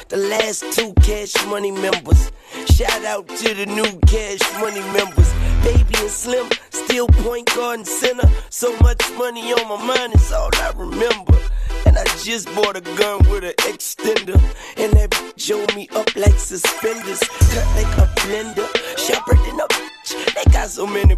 the 0.09 0.17
last 0.17 0.63
two 0.73 0.93
Cash 1.01 1.33
Money 1.47 1.71
members. 1.71 2.31
Shout 2.73 3.03
out 3.05 3.27
to 3.27 3.53
the 3.53 3.65
new 3.65 3.99
Cash 4.07 4.39
Money 4.59 4.81
members. 4.93 5.33
Baby 5.63 5.95
and 5.99 6.09
Slim, 6.09 6.49
still 6.69 7.07
point 7.07 7.53
guard 7.55 7.79
and 7.79 7.87
center. 7.87 8.29
So 8.49 8.75
much 8.79 9.01
money 9.17 9.53
on 9.53 9.67
my 9.67 9.83
mind, 9.85 10.13
it's 10.13 10.31
all 10.31 10.49
I 10.55 10.71
remember. 10.75 11.37
And 11.85 11.97
I 11.97 12.03
just 12.23 12.47
bought 12.55 12.77
a 12.77 12.81
gun 12.81 13.19
with 13.29 13.43
an 13.43 13.53
extender. 13.71 14.39
And 14.77 14.93
that 14.93 15.33
showed 15.37 15.73
me 15.75 15.89
up 15.95 16.15
like 16.15 16.39
suspenders. 16.39 17.19
Cut 17.19 17.67
like 17.75 17.97
a 17.97 18.07
blender. 18.21 18.67
Sharper 18.97 19.35
than 19.35 19.59
a 19.59 19.67
bitch. 19.67 20.33
They 20.35 20.51
got 20.51 20.69
so 20.69 20.87
many 20.87 21.17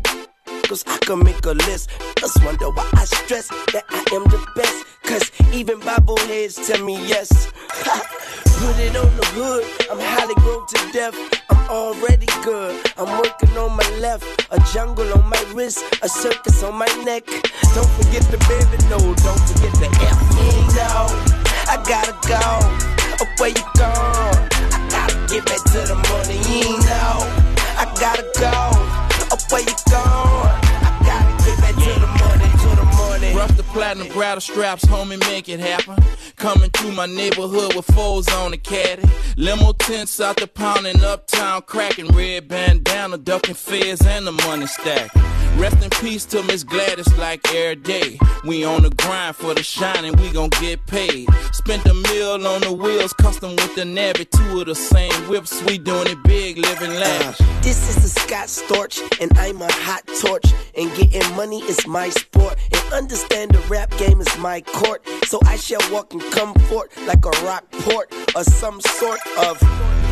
circles. 0.70 1.00
Can 1.02 1.24
make 1.24 1.46
a 1.46 1.52
list. 1.52 1.90
Just 2.18 2.44
wonder 2.44 2.70
why 2.70 2.90
I 2.94 3.06
stress 3.06 3.48
that 3.74 3.86
I 3.90 4.00
am 4.16 4.24
the 4.26 4.46
best. 4.56 4.86
Cause 5.04 5.32
even 5.54 5.80
Bibleheads 5.80 6.68
tell 6.68 6.84
me 6.86 6.96
yes. 7.08 7.52
Put 8.60 8.78
it 8.78 8.96
on 8.96 9.10
the 9.16 9.26
hood, 9.34 9.64
I'm 9.90 10.00
highly 10.00 10.36
grown 10.36 10.68
to 10.68 10.92
death. 10.92 11.16
I'm 11.50 11.70
already 11.70 12.28
good, 12.44 12.76
I'm 12.98 13.10
working 13.18 13.58
on 13.58 13.76
my 13.76 13.90
left. 14.00 14.26
A 14.52 14.60
jungle 14.74 15.12
on 15.14 15.28
my 15.30 15.44
wrist, 15.54 15.84
a 16.04 16.10
circus 16.10 16.62
on 16.64 16.76
my 16.76 16.88
neck. 17.06 17.26
Don't 17.74 17.90
forget 17.98 18.24
the 18.30 18.38
baby, 18.52 18.78
no, 18.90 19.00
don't 19.00 19.42
forget 19.48 19.74
the 19.80 19.90
F. 20.04 20.20
no. 20.76 21.08
I 21.72 21.78
gotta 21.88 22.14
go, 22.28 23.26
where 23.40 23.50
you 23.50 23.66
gone? 23.78 24.50
I 24.76 24.88
gotta 24.92 25.34
get 25.34 25.46
back 25.46 25.64
to 25.72 25.80
the 25.88 25.96
money, 25.96 26.38
you 26.52 26.78
know. 26.84 27.24
I 27.80 27.86
gotta 27.98 28.28
go 28.38 29.09
where 29.52 29.62
you 29.62 29.76
going? 29.90 29.98
I 29.98 31.00
gotta 31.04 31.44
get 31.44 31.58
back 31.60 31.76
to 31.76 32.00
the 32.00 32.19
Rough 33.40 33.56
the 33.56 33.64
platinum, 33.64 34.10
grab 34.10 34.36
the 34.36 34.42
straps, 34.42 34.84
homie, 34.84 35.18
make 35.32 35.48
it 35.48 35.62
happen. 35.62 35.96
Coming 36.36 36.70
through 36.72 36.92
my 36.92 37.06
neighborhood 37.06 37.74
with 37.74 37.86
foes 37.86 38.28
on 38.34 38.52
the 38.52 38.58
caddy. 38.58 39.08
Limo 39.38 39.72
tents 39.72 40.20
out 40.20 40.36
the 40.36 40.46
pound 40.46 40.86
and 40.86 41.02
uptown 41.02 41.62
cracking. 41.62 42.10
Red 42.10 42.50
bandana, 42.50 43.18
ducking 43.18 43.56
fears 43.56 44.02
and 44.02 44.28
the 44.28 44.34
money 44.34 44.68
stack. 44.68 45.10
Rest 45.56 45.82
in 45.82 45.90
peace 45.90 46.26
to 46.26 46.44
Miss 46.44 46.66
Gladys 46.66 47.18
like 47.18 47.40
every 47.54 47.78
day. 47.78 48.20
We 48.46 48.66
on 48.66 48.84
the 48.84 48.90
grind 48.90 49.38
for 49.38 49.54
the 49.54 49.64
shine 49.64 50.04
and 50.04 50.20
we 50.20 50.32
gon' 50.32 50.50
get 50.62 50.86
paid. 50.86 51.28
Spent 51.54 51.86
a 51.86 51.94
meal 51.94 52.46
on 52.46 52.62
the 52.62 52.74
wheels, 52.74 53.14
custom 53.14 53.52
with 53.52 53.74
the 53.76 53.86
Navy. 53.86 54.26
Two 54.26 54.60
of 54.60 54.66
the 54.66 54.76
same 54.76 55.14
whips, 55.30 55.64
we 55.64 55.78
doing 55.78 56.08
it 56.08 56.22
big, 56.24 56.58
living 56.58 56.92
lavish. 56.92 57.38
This 57.62 57.90
is 57.90 58.04
the 58.04 58.20
Scott 58.20 58.48
Storch 58.48 59.02
and 59.22 59.32
I'm 59.38 59.62
a 59.62 59.72
hot 59.72 60.04
torch. 60.22 60.46
And 60.78 60.94
getting 60.96 61.36
money 61.36 61.62
is 61.64 61.86
my 61.88 62.10
sport. 62.10 62.58
And 62.72 62.94
understand 62.94 63.29
the 63.30 63.66
rap 63.70 63.92
game 63.98 64.20
is 64.22 64.38
my 64.38 64.62
court. 64.62 65.06
So 65.26 65.40
I 65.46 65.56
shall 65.56 65.82
walk 65.92 66.14
in 66.14 66.20
comfort 66.32 66.92
like 67.06 67.26
a 67.26 67.30
rock 67.46 67.70
port 67.72 68.14
or 68.36 68.44
some 68.44 68.82
sort 68.82 69.20
of 69.38 69.62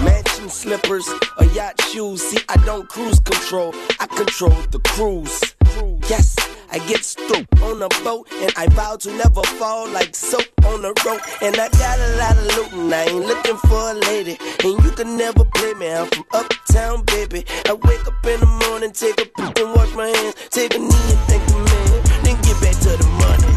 mansion 0.03 0.49
slippers 0.49 1.07
or 1.39 1.45
yacht 1.47 1.81
shoes. 1.89 2.21
See, 2.21 2.39
I 2.49 2.57
don't 2.65 2.87
cruise 2.87 3.19
control, 3.19 3.73
I 3.99 4.07
control 4.07 4.55
the 4.71 4.79
cruise. 4.79 5.55
Yes. 6.09 6.35
I 6.69 6.79
get 6.79 6.99
through 6.99 7.45
on 7.63 7.81
a 7.81 7.87
boat 8.03 8.27
and 8.33 8.51
I 8.57 8.67
vow 8.67 8.97
to 8.97 9.11
never 9.15 9.41
fall 9.57 9.87
like 9.87 10.15
soap 10.15 10.45
on 10.65 10.83
a 10.83 10.89
rope. 11.05 11.21
And 11.41 11.55
I 11.55 11.69
got 11.69 11.97
a 11.97 12.17
lot 12.17 12.37
of 12.37 12.57
loot 12.57 12.71
and 12.73 12.93
I 12.93 13.03
ain't 13.05 13.25
looking 13.25 13.57
for 13.57 13.91
a 13.91 13.93
lady. 13.93 14.37
And 14.63 14.83
you 14.83 14.91
can 14.91 15.17
never 15.17 15.45
play 15.45 15.73
me, 15.75 15.91
I'm 15.91 16.07
from 16.07 16.25
uptown, 16.33 17.03
baby. 17.05 17.45
I 17.65 17.73
wake 17.73 18.05
up 18.05 18.25
in 18.25 18.39
the 18.41 18.67
morning, 18.67 18.91
take 18.91 19.19
a 19.21 19.25
poop 19.25 19.57
and 19.57 19.73
wash 19.73 19.93
my 19.95 20.07
hands, 20.07 20.35
take 20.49 20.75
a 20.75 20.79
knee 20.79 20.85
and 20.85 21.19
thank 21.29 21.45
the 21.47 21.57
man, 21.57 22.06
then 22.23 22.41
get 22.41 22.59
back 22.61 22.75
to 22.85 22.95
the 22.97 23.07
money. 23.21 23.47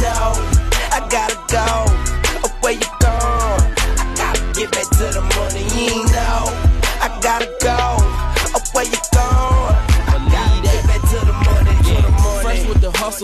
Dog, 0.00 0.36
I 0.92 1.06
gotta 1.10 1.38
go. 1.48 2.05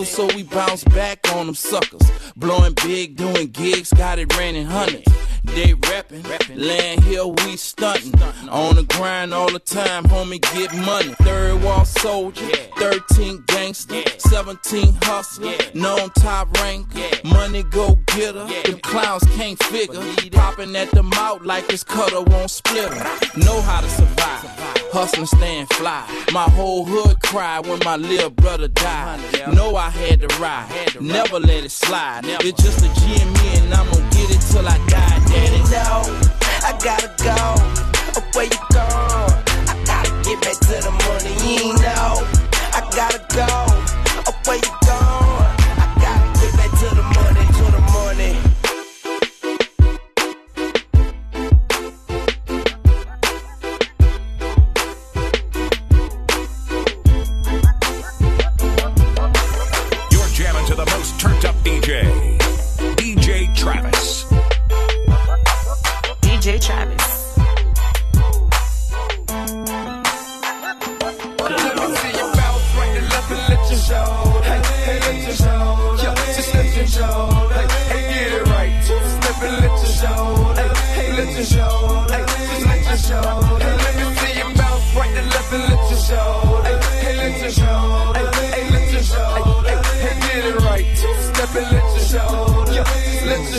Hustle, 0.03 0.29
so 0.29 0.35
we 0.35 0.43
bounce 0.43 0.83
back 0.85 1.19
on 1.33 1.47
them 1.47 1.55
suckers. 1.55 2.01
Blowing 2.35 2.73
big, 2.83 3.15
doing 3.15 3.47
gigs, 3.47 3.91
got 3.93 4.19
it 4.19 4.35
raining 4.37 4.65
hundreds. 4.65 5.05
They 5.43 5.73
rapping, 5.73 6.23
land 6.55 7.03
here, 7.03 7.25
we 7.27 7.57
stunting. 7.57 8.19
On 8.49 8.75
the 8.75 8.83
grind 8.83 9.33
all 9.33 9.51
the 9.51 9.59
time, 9.59 10.05
homie, 10.05 10.41
get 10.41 10.73
money. 10.73 11.13
Third 11.21 11.61
wall 11.61 11.85
soldier, 11.85 12.47
13 12.77 13.43
gangster, 13.47 14.01
17 14.17 14.97
hustler, 15.03 15.53
known 15.73 16.09
top 16.11 16.57
rank. 16.59 16.87
Money 17.23 17.63
go 17.63 17.95
getter, 18.07 18.45
them 18.45 18.79
clowns 18.79 19.23
can't 19.35 19.61
figure. 19.63 20.01
Popping 20.31 20.75
at 20.75 20.91
the 20.91 21.03
mouth 21.03 21.41
like 21.43 21.67
this 21.67 21.83
cutter 21.83 22.21
won't 22.21 22.49
split 22.49 22.91
'em. 22.91 23.07
Know 23.35 23.61
how 23.61 23.81
to 23.81 23.89
survive, 23.89 24.82
hustling, 24.93 25.25
staying 25.25 25.65
fly. 25.65 26.05
My 26.31 26.43
whole 26.43 26.85
hood 26.85 27.19
cried 27.23 27.65
when 27.65 27.79
my 27.83 27.97
little 27.97 28.29
brother 28.29 28.67
died. 28.67 29.19
Know 29.53 29.75
I 29.75 29.89
had 29.89 30.21
to 30.21 30.27
ride, 30.39 30.69
never 31.01 31.39
let 31.39 31.65
it 31.65 31.71
slide. 31.71 32.21
It's 32.25 32.61
just 32.61 32.85
a 32.85 32.89
G 33.01 33.21
and 33.21 33.33
me, 33.33 33.47
and 33.57 33.73
I'm 33.73 33.89
gonna 33.89 34.09
get 34.11 34.29
it 34.29 34.41
till 34.51 34.67
I 34.67 34.77
die, 34.87 35.19
daddy. 35.31 35.61
No, 35.73 35.89
I 36.69 36.71
gotta 36.87 37.09
go. 37.27 37.37
Where 38.35 38.45
you 38.45 38.61
gone? 38.71 39.33
I 39.71 39.75
gotta 39.85 40.11
get 40.23 40.37
back 40.45 40.57
to 40.69 40.75
the 40.85 40.93
money. 41.05 41.33
You 41.41 41.73
know, 41.81 42.21
I 42.77 42.81
gotta 42.93 43.21
go. 43.33 43.49
Where 44.45 44.57
you 44.57 44.73
gone? 44.85 45.02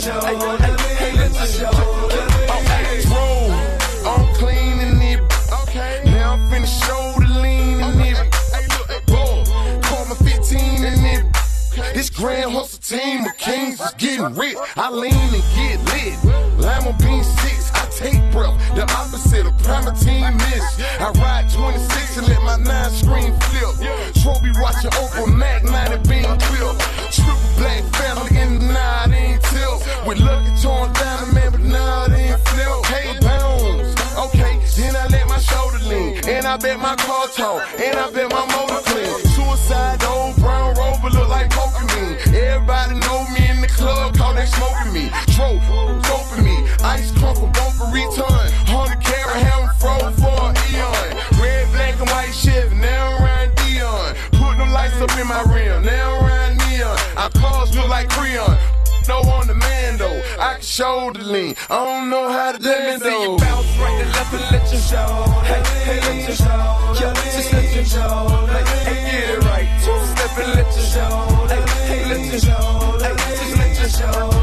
I'm 0.07 0.21
clean 4.35 4.77
it. 5.01 5.19
Now 6.05 6.33
I'm 6.33 6.41
finna 6.51 6.67
show 6.67 7.13
the 7.19 7.27
lean 7.41 7.79
in 7.79 7.99
it. 8.01 8.17
Call 9.83 10.05
me 10.05 10.15
15 10.29 10.83
in 10.83 11.05
it. 11.05 11.25
This 11.95 12.11
grand 12.11 12.51
hustle 12.51 12.79
team 12.79 13.25
of 13.25 13.35
kings 13.37 13.81
is 13.81 13.93
getting 13.97 14.35
rich. 14.35 14.57
I 14.77 14.91
lean 14.91 15.11
and 15.11 15.43
get 15.55 15.79
lit. 15.89 16.23
Lima 16.59 16.93
bean 16.99 17.23
six, 17.23 17.71
I 17.73 17.87
take 17.89 18.21
breath. 18.31 18.59
The 18.75 18.83
opposite 18.83 19.47
of 19.47 19.53
Primatene 19.57 20.35
miss. 20.35 20.79
I 20.99 21.09
ride 21.17 21.49
26 21.51 22.17
and 22.17 22.27
let 22.27 22.41
my 22.43 22.57
nine 22.57 22.91
screen 22.91 23.33
flip. 23.39 23.73
Trophy 24.21 24.51
watching 24.61 24.93
Uncle 25.01 25.27
Mac, 25.33 25.63
90 25.63 26.07
beam 26.07 26.37
clip. 26.37 26.77
Triple 27.09 27.49
black 27.57 27.83
family 27.95 28.37
in 28.39 28.59
the 28.59 28.65
tilt. 28.65 29.34
With 30.05 30.19
lucky 30.19 30.51
torn 30.61 30.93
down 30.93 31.25
the 31.25 31.33
man, 31.33 31.51
but 31.51 31.61
now 31.61 32.05
it 32.05 32.11
ain't 32.13 32.39
flip. 32.47 32.85
Hey, 32.93 33.17
pounds. 33.25 33.97
Okay, 34.29 34.61
then 34.77 34.95
I 34.95 35.07
let 35.07 35.27
my 35.27 35.39
shoulder 35.39 35.79
lean. 35.81 36.21
And 36.29 36.45
I 36.45 36.57
bet 36.57 36.79
my 36.79 36.95
car 36.95 37.25
talk. 37.29 37.65
And 37.81 37.97
I 37.97 38.11
bet 38.11 38.29
my 38.29 38.45
motor 38.53 38.85
clean. 38.85 39.09
Suicide, 39.33 40.03
old 40.03 40.35
brown 40.37 40.75
rover 40.77 41.09
look 41.09 41.27
like 41.27 41.49
Pokemon. 41.49 42.21
Everybody 42.37 42.99
know 43.01 43.25
me 43.33 43.49
in 43.49 43.61
the 43.61 43.67
club, 43.67 44.15
cause 44.15 44.35
they 44.35 44.45
smoking 44.45 44.93
me. 44.93 45.09
Tro, 45.33 45.57
doping 46.05 46.45
me. 46.45 46.69
Ice 46.85 47.09
crumple, 47.17 47.49
bumper 47.57 47.89
return. 47.89 48.45
100 48.69 49.01
carat, 49.01 49.73
froze 49.81 50.13
for 50.21 50.37
an 50.37 50.55
eon. 50.69 51.17
Red, 51.41 51.65
black, 51.73 51.97
and 51.97 52.09
white 52.13 52.29
Chevy, 52.29 52.75
now 52.77 53.17
around 53.17 53.55
Dion. 53.57 54.13
Put 54.37 54.53
them 54.61 54.69
lights 54.69 55.01
up 55.01 55.09
in 55.17 55.25
my 55.25 55.41
rim, 55.49 55.83
now 55.83 56.21
around 56.21 56.61
neon. 56.69 56.93
Our 57.17 57.31
cars 57.41 57.75
look 57.75 57.89
like 57.89 58.07
Creon. 58.09 58.55
No 59.07 59.17
on 59.21 59.45
the 59.45 59.53
I 60.75 60.77
can 60.77 60.83
show 60.83 61.11
the 61.13 61.23
lean. 61.23 61.55
I 61.69 61.85
don't 61.85 62.09
know 62.09 62.29
how 62.29 62.51
to. 62.51 62.61
Let 62.61 62.99
me 62.99 63.05
see 63.05 63.21
you 63.21 63.37
bounce 63.37 63.77
right 63.77 64.03
to 64.03 64.09
left 64.09 64.33
and 64.33 64.51
let 64.51 64.73
you 64.73 64.79
show. 64.79 65.23
Hey, 65.43 65.63
hey, 65.85 65.99
let 66.01 66.27
you 66.27 66.35
show. 66.35 66.93
Yeah, 66.99 67.13
just 67.13 67.53
let 67.53 67.75
you 67.75 67.85
show. 67.85 68.47
Hey, 68.47 69.11
get 69.11 69.29
it 69.29 69.43
right. 69.45 69.67
Two 69.85 70.05
step 70.05 70.37
and 70.37 70.53
let 70.55 70.75
you 70.75 70.83
show. 70.83 71.47
Hey, 71.47 71.63
hey, 71.87 72.05
let 72.09 72.33
you 72.33 72.39
show. 72.39 72.97
Hey, 72.99 73.15
just 73.15 73.57
let 73.57 73.79
you 73.79 73.89
show. 73.89 74.34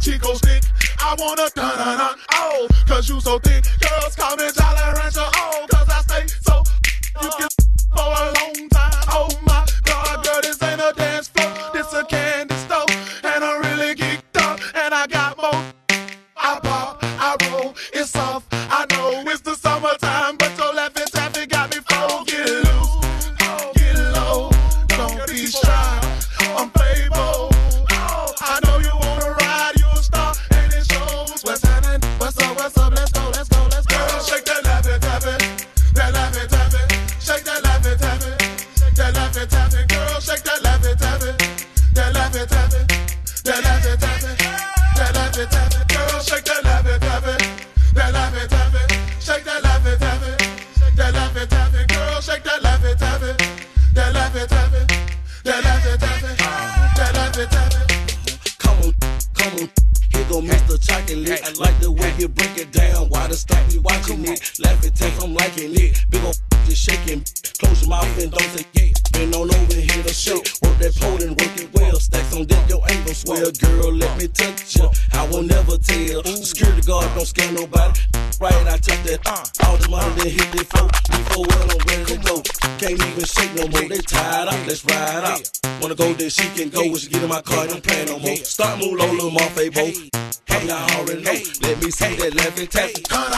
Chico 0.00 0.34
Stick. 0.34 0.64
I 0.98 1.14
wanna 1.18 1.48
dun 1.54 1.76
dun 1.76 1.98
dun, 1.98 2.18
oh, 2.34 2.68
cause 2.86 3.08
you 3.08 3.20
so 3.20 3.38
thick. 3.38 3.64
Girls 3.80 4.16
call 4.16 4.34
me 4.36 4.44
Jolly 4.52 4.99
know 86.88 86.92
get 86.92 87.22
in 87.22 87.28
my 87.28 87.42
car, 87.42 87.66
don't 87.66 87.82
plan 87.82 88.06
no 88.06 88.18
more. 88.18 88.36
Start 88.36 88.78
move 88.78 88.98
low, 88.98 89.12
little 89.12 89.30
Marfay, 89.30 89.72
boy. 89.72 89.92
I'm 90.48 90.66
not 90.66 90.94
already 90.96 91.22
know. 91.22 91.32
Let 91.62 91.82
me 91.82 91.90
see 91.90 92.16
that 92.16 92.34
left 92.34 92.58
and 92.58 92.70
tap. 92.70 93.29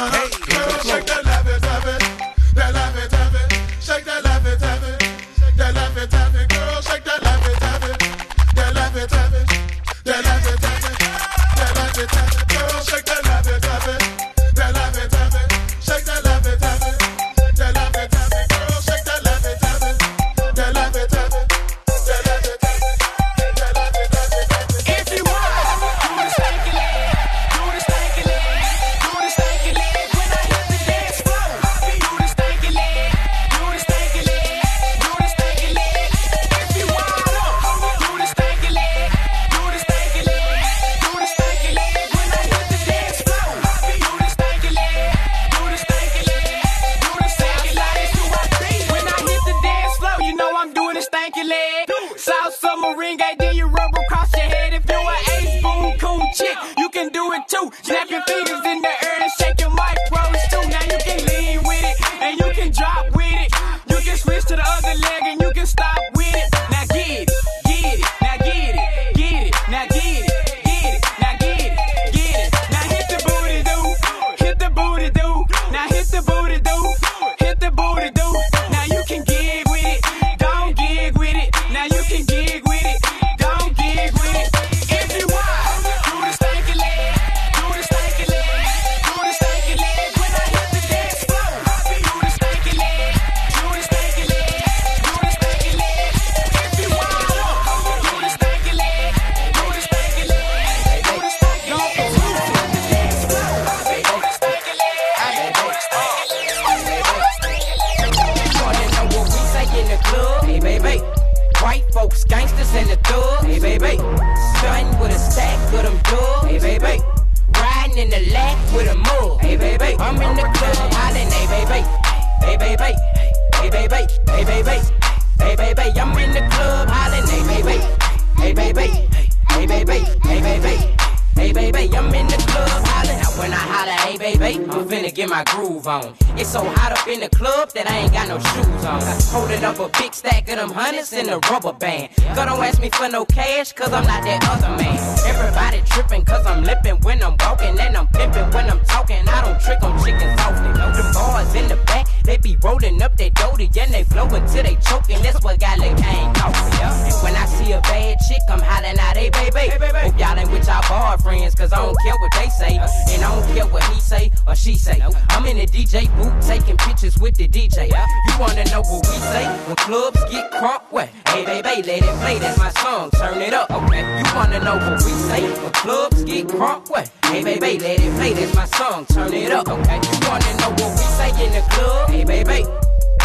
baby, 171.60 171.82
let 171.82 172.02
it 172.02 172.20
play. 172.20 172.38
That's 172.38 172.58
my 172.58 172.70
song. 172.70 173.10
Turn 173.10 173.42
it 173.42 173.52
up, 173.52 173.70
okay? 173.70 174.00
You 174.18 174.24
wanna 174.34 174.60
know 174.64 174.76
what 174.76 175.02
we 175.04 175.12
say? 175.28 175.46
The 175.46 175.70
clubs 175.74 176.24
get 176.24 176.46
crunk, 176.46 176.88
what? 176.88 177.10
Hey, 177.24 177.42
baby, 177.44 177.78
let 177.78 178.00
it 178.00 178.14
play. 178.16 178.32
That's 178.32 178.54
my 178.54 178.64
song. 178.64 179.04
Turn 179.06 179.34
it 179.34 179.52
up, 179.52 179.68
okay? 179.68 180.00
You 180.00 180.28
wanna 180.28 180.52
know 180.60 180.70
what 180.80 180.92
we 180.96 181.06
say 181.18 181.30
in 181.44 181.52
the 181.52 181.62
club? 181.70 182.08
Hey, 182.08 182.24
baby. 182.24 182.64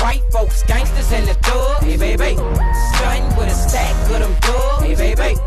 White 0.02 0.24
folks, 0.32 0.64
gangsters, 0.64 1.12
in 1.12 1.26
the 1.26 1.36
thugs. 1.36 1.86
Hey, 1.86 1.96
baby. 1.96 2.36
Stunning 2.36 3.28
with 3.38 3.48
a 3.48 3.56
stack 3.56 3.96
of 4.12 4.20
them 4.20 4.34
thugs. 4.42 4.84
Hey, 4.84 4.96
baby. 4.96 5.40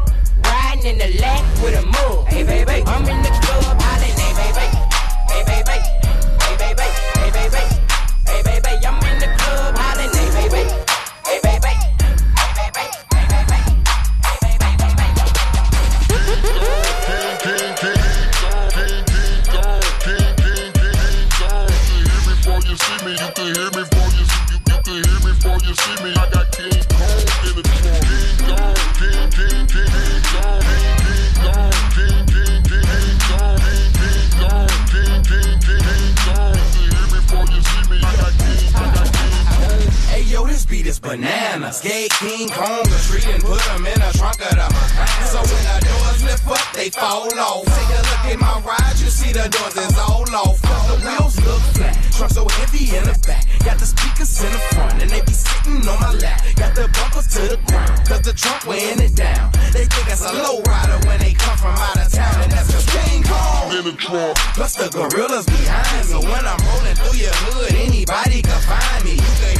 Riding 0.45 0.87
in 0.87 0.99
the 0.99 1.21
lap 1.21 1.45
with 1.63 1.77
a 1.77 1.85
mug. 1.85 2.29
Hey, 2.29 2.45
baby. 2.45 2.83
I'm 2.87 3.05
in 3.05 3.23
the 3.23 3.31
club. 3.43 3.77
I 3.81 4.00
can 23.55 23.63
hear 23.63 23.71
me 23.71 23.83
before 23.83 24.09
you, 24.15 24.25
you 24.53 24.83
can 24.83 24.95
hear 24.95 25.19
me 25.27 25.33
before 25.33 25.59
you 25.67 25.75
see 25.75 26.05
me. 26.05 26.15
I 26.15 26.31
got 26.31 26.50
bananas. 41.01 41.79
skate 41.79 42.11
King 42.21 42.49
Kong 42.49 42.85
a 42.85 42.99
tree 43.09 43.25
and 43.33 43.43
put 43.43 43.61
him 43.73 43.87
in 43.87 44.01
a 44.01 44.13
trunk 44.13 44.41
of 44.41 44.55
the 44.55 44.69
So 45.27 45.41
when 45.41 45.65
the 45.65 45.77
doors 45.87 46.25
lift 46.25 46.47
up, 46.47 46.75
they 46.75 46.91
fall 46.91 47.29
off. 47.39 47.65
Take 47.65 47.93
a 47.97 48.01
look 48.05 48.25
at 48.33 48.39
my 48.39 48.61
ride, 48.61 48.97
you 49.01 49.11
see 49.11 49.33
the 49.33 49.49
doors 49.49 49.77
is 49.77 49.99
all 49.99 50.29
off. 50.35 50.61
Cause 50.63 50.87
the 50.89 50.97
wheels 51.07 51.37
look 51.45 51.63
flat, 51.75 51.97
trunk 52.13 52.33
so 52.33 52.47
heavy 52.49 52.97
in 52.97 53.05
the 53.05 53.17
back. 53.27 53.47
Got 53.65 53.79
the 53.79 53.87
speakers 53.87 54.43
in 54.43 54.53
the 54.53 54.59
front, 54.75 55.03
and 55.03 55.11
they 55.11 55.21
be 55.23 55.33
sitting 55.33 55.87
on 55.89 56.01
my 56.01 56.13
lap. 56.15 56.41
Got 56.57 56.75
the 56.75 56.89
bumpers 56.93 57.29
to 57.35 57.43
the 57.57 57.59
ground, 57.69 58.09
cause 58.09 58.23
the 58.23 58.33
trunk 58.33 58.67
weighing 58.67 59.01
it 59.01 59.15
down. 59.17 59.53
They 59.73 59.85
think 59.85 60.07
it's 60.09 60.25
a 60.25 60.33
low 60.33 60.61
rider 60.63 60.99
when 61.07 61.19
they 61.21 61.33
come 61.35 61.57
from 61.57 61.75
out 61.75 61.97
of 61.97 62.13
town, 62.13 62.43
and 62.43 62.53
that's 62.53 62.71
cause 62.73 62.87
King 62.87 63.23
Kong 63.25 63.73
in 63.73 63.85
the 63.85 63.97
trunk. 63.97 64.37
Plus 64.55 64.75
the 64.75 64.89
gorillas 64.91 65.47
behind 65.47 66.09
me. 66.09 66.13
So 66.13 66.21
when 66.21 66.45
I'm 66.45 66.61
rolling 66.69 66.97
through 66.97 67.19
your 67.19 67.35
hood, 67.49 67.73
anybody 67.75 68.43
can 68.43 68.61
find 68.65 69.05
me. 69.05 69.15
You 69.17 69.33
can 69.41 69.60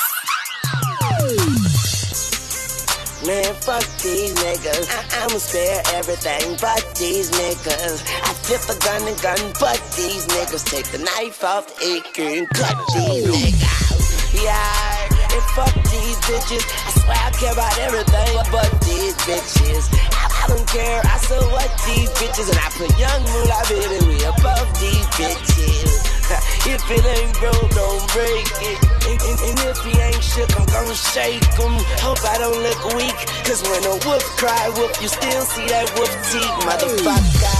Man, 3.25 3.53
fuck 3.61 3.85
these 4.01 4.33
niggas. 4.33 4.89
I- 4.89 5.23
I'ma 5.23 5.37
spare 5.37 5.81
everything 5.93 6.57
but 6.59 6.81
these 6.95 7.29
niggas. 7.29 8.01
I 8.23 8.33
flip 8.33 8.63
a 8.75 8.79
gun 8.81 9.07
and 9.07 9.21
gun, 9.21 9.53
but 9.59 9.79
these 9.95 10.25
niggas 10.25 10.65
take 10.65 10.87
the 10.91 10.97
knife 10.97 11.43
off 11.43 11.67
the 11.67 11.97
AK 11.97 12.37
and 12.39 12.49
cut 12.49 12.75
these 12.95 13.25
niggas. 13.29 14.33
Yeah, 14.33 15.07
and 15.33 15.43
fuck 15.53 15.73
these 15.93 16.17
bitches. 16.25 16.65
I 16.87 16.91
swear 17.01 17.17
I 17.21 17.29
care 17.37 17.53
about 17.53 17.77
everything 17.77 18.37
but 18.51 18.71
these 18.81 19.15
bitches. 19.29 19.85
I, 20.17 20.47
don't 20.47 20.67
care. 20.67 21.01
I 21.05 21.17
so 21.19 21.37
what 21.51 21.69
these 21.85 22.09
bitches, 22.17 22.49
and 22.49 22.57
I 22.57 22.69
put 22.73 22.89
young 22.97 23.21
moolah 23.21 23.63
baby 23.69 23.99
way 24.07 24.23
above 24.23 24.67
these 24.79 25.05
bitches. 25.13 26.10
If 26.71 26.83
it 26.89 27.05
ain't 27.05 27.33
broke, 27.39 27.69
don't 27.71 28.05
break 28.13 28.47
it. 28.61 28.77
And, 29.09 29.19
and, 29.19 29.39
and 29.49 29.57
if 29.67 29.79
he 29.83 29.91
ain't 29.99 30.23
shook, 30.23 30.51
I'm 30.59 30.65
gonna 30.67 30.95
shake 30.95 31.43
him. 31.57 31.73
Hope 32.05 32.23
I 32.23 32.37
don't 32.37 32.61
look 32.61 32.81
weak. 32.95 33.17
Cause 33.43 33.61
when 33.67 33.83
a 33.83 33.97
wolf 34.05 34.23
cry 34.37 34.69
wolf, 34.77 35.01
you 35.01 35.07
still 35.07 35.41
see 35.41 35.65
that 35.67 35.91
wolf 35.97 36.11
teeth, 36.31 36.55
motherfucker. 36.63 37.57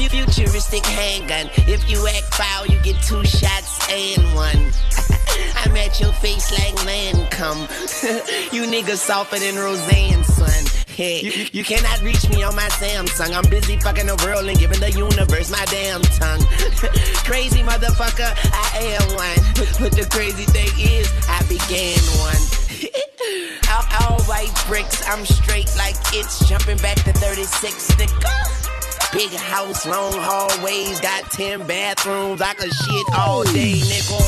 Futuristic 0.10 0.84
handgun. 0.86 1.50
If 1.68 1.88
you 1.90 2.06
act 2.08 2.34
foul, 2.34 2.66
you 2.66 2.80
get 2.82 3.00
two 3.02 3.24
shots 3.24 3.78
and 3.90 4.34
one. 4.34 4.72
I'm 5.56 5.76
at 5.76 6.00
your 6.00 6.12
face 6.14 6.50
like 6.52 6.74
Lancome. 6.86 7.68
you 8.52 8.62
niggas 8.62 8.98
softer 8.98 9.38
than 9.38 9.56
Roseanne, 9.56 10.24
son. 10.24 10.69
You, 11.00 11.46
you 11.52 11.64
cannot 11.64 12.02
reach 12.02 12.28
me 12.28 12.42
on 12.42 12.54
my 12.54 12.68
Samsung. 12.76 13.32
I'm 13.32 13.48
busy 13.48 13.78
fucking 13.78 14.04
the 14.04 14.20
world 14.22 14.44
and 14.44 14.58
giving 14.58 14.80
the 14.80 14.92
universe 14.92 15.50
my 15.50 15.64
damn 15.72 16.02
tongue. 16.20 16.44
crazy 17.24 17.62
motherfucker, 17.64 18.28
I 18.52 19.00
am 19.00 19.08
one. 19.16 19.40
But, 19.80 19.96
the 19.96 20.06
crazy 20.12 20.44
thing 20.44 20.68
is, 20.76 21.08
I 21.24 21.40
began 21.48 21.96
one. 22.20 22.42
all, 23.72 23.84
all 23.96 24.20
white 24.28 24.52
bricks, 24.68 25.00
I'm 25.08 25.24
straight 25.24 25.74
like 25.78 25.96
it's 26.12 26.46
jumping 26.46 26.76
back 26.78 26.96
to 27.04 27.14
36, 27.14 27.92
nigga. 27.96 29.12
Big 29.14 29.32
house, 29.40 29.86
long 29.86 30.12
hallways, 30.12 31.00
got 31.00 31.24
10 31.32 31.66
bathrooms. 31.66 32.42
I 32.42 32.52
could 32.52 32.72
shit 32.74 33.06
all 33.16 33.44
day, 33.44 33.80
nigga. 33.80 34.20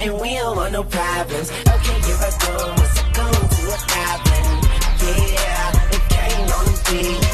And 0.00 0.14
we 0.14 0.34
don't 0.34 0.56
want 0.56 0.72
no 0.72 0.84
problems. 0.84 1.50
Okay, 1.50 1.98
you're 2.06 2.22
a 2.22 2.30
gun. 2.38 2.70
What's 2.78 3.00
a 3.00 3.04
gun 3.10 3.34
to 3.34 3.66
a 3.66 3.78
goblin? 3.90 4.59
Came 6.90 7.14
on 7.14 7.29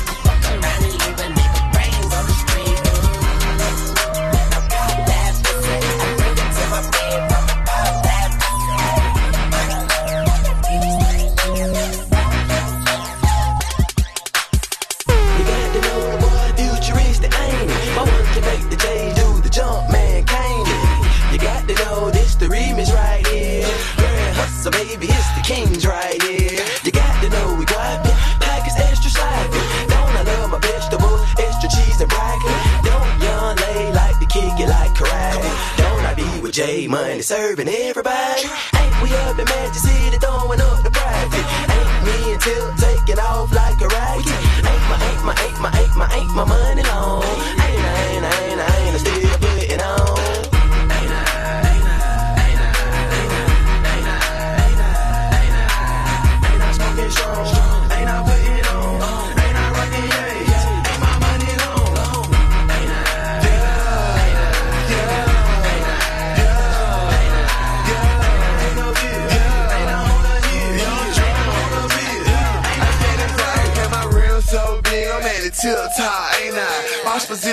Money 36.88 37.20
serving 37.22 37.68
everybody? 37.68 38.75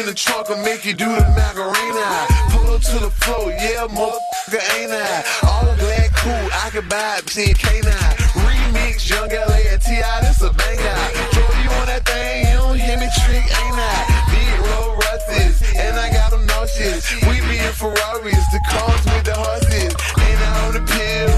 In 0.03 0.09
the 0.09 0.15
trunk, 0.15 0.51
I'll 0.51 0.59
make 0.59 0.83
you 0.83 0.91
do 0.91 1.07
the 1.07 1.23
Macarena. 1.31 2.27
Pull 2.51 2.75
up 2.75 2.81
to 2.91 2.99
the 2.99 3.09
floor, 3.23 3.55
yeah, 3.55 3.87
motherfucker, 3.87 4.59
ain't 4.75 4.91
I? 4.91 5.23
All 5.47 5.63
black, 5.79 6.11
cool, 6.19 6.43
I 6.59 6.67
can 6.75 6.83
buy 6.91 7.23
it, 7.23 7.29
seeing 7.29 7.55
K9. 7.55 7.87
Remix, 8.43 9.07
Yung 9.07 9.31
L.A. 9.31 9.63
and 9.71 9.81
T.I., 9.81 10.19
this 10.27 10.43
a 10.43 10.51
banger. 10.51 10.99
Throw 11.31 11.47
you 11.63 11.71
on 11.79 11.87
that 11.87 12.03
thing, 12.03 12.51
you 12.51 12.59
don't 12.59 12.75
hear 12.75 12.99
me 12.99 13.07
trick, 13.23 13.47
ain't 13.47 13.79
I? 13.79 13.95
Big 14.27 14.51
roll 14.67 14.99
rusties, 15.07 15.63
and 15.71 15.95
I 15.95 16.11
got 16.11 16.31
them 16.35 16.43
nauseous. 16.47 17.07
We 17.23 17.39
be 17.47 17.63
in 17.63 17.71
Ferraris, 17.71 18.43
the 18.51 18.59
cars 18.67 19.03
with 19.07 19.23
the 19.23 19.39
horses. 19.39 19.95
Ain't 20.19 20.41
I 20.43 20.67
on 20.67 20.73
the 20.75 20.83
pill, 20.83 21.31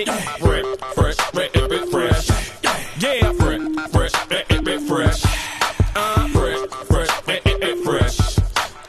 DJ 0.00 0.06
Manny, 0.06 0.24
fresh, 0.38 0.64
fresh, 0.94 1.16
fresh, 1.16 1.50
fresh, 1.50 1.90
fresh. 1.90 2.28
Yeah, 2.98 3.32
fresh, 3.32 3.60
fresh, 3.90 4.12
fresh, 4.12 4.44
fresh, 4.46 4.82
fresh. 4.88 5.24
Uh, 5.94 6.28
fresh, 6.28 6.58
fresh, 6.88 7.08
fresh, 7.08 7.42
fresh. 7.84 8.38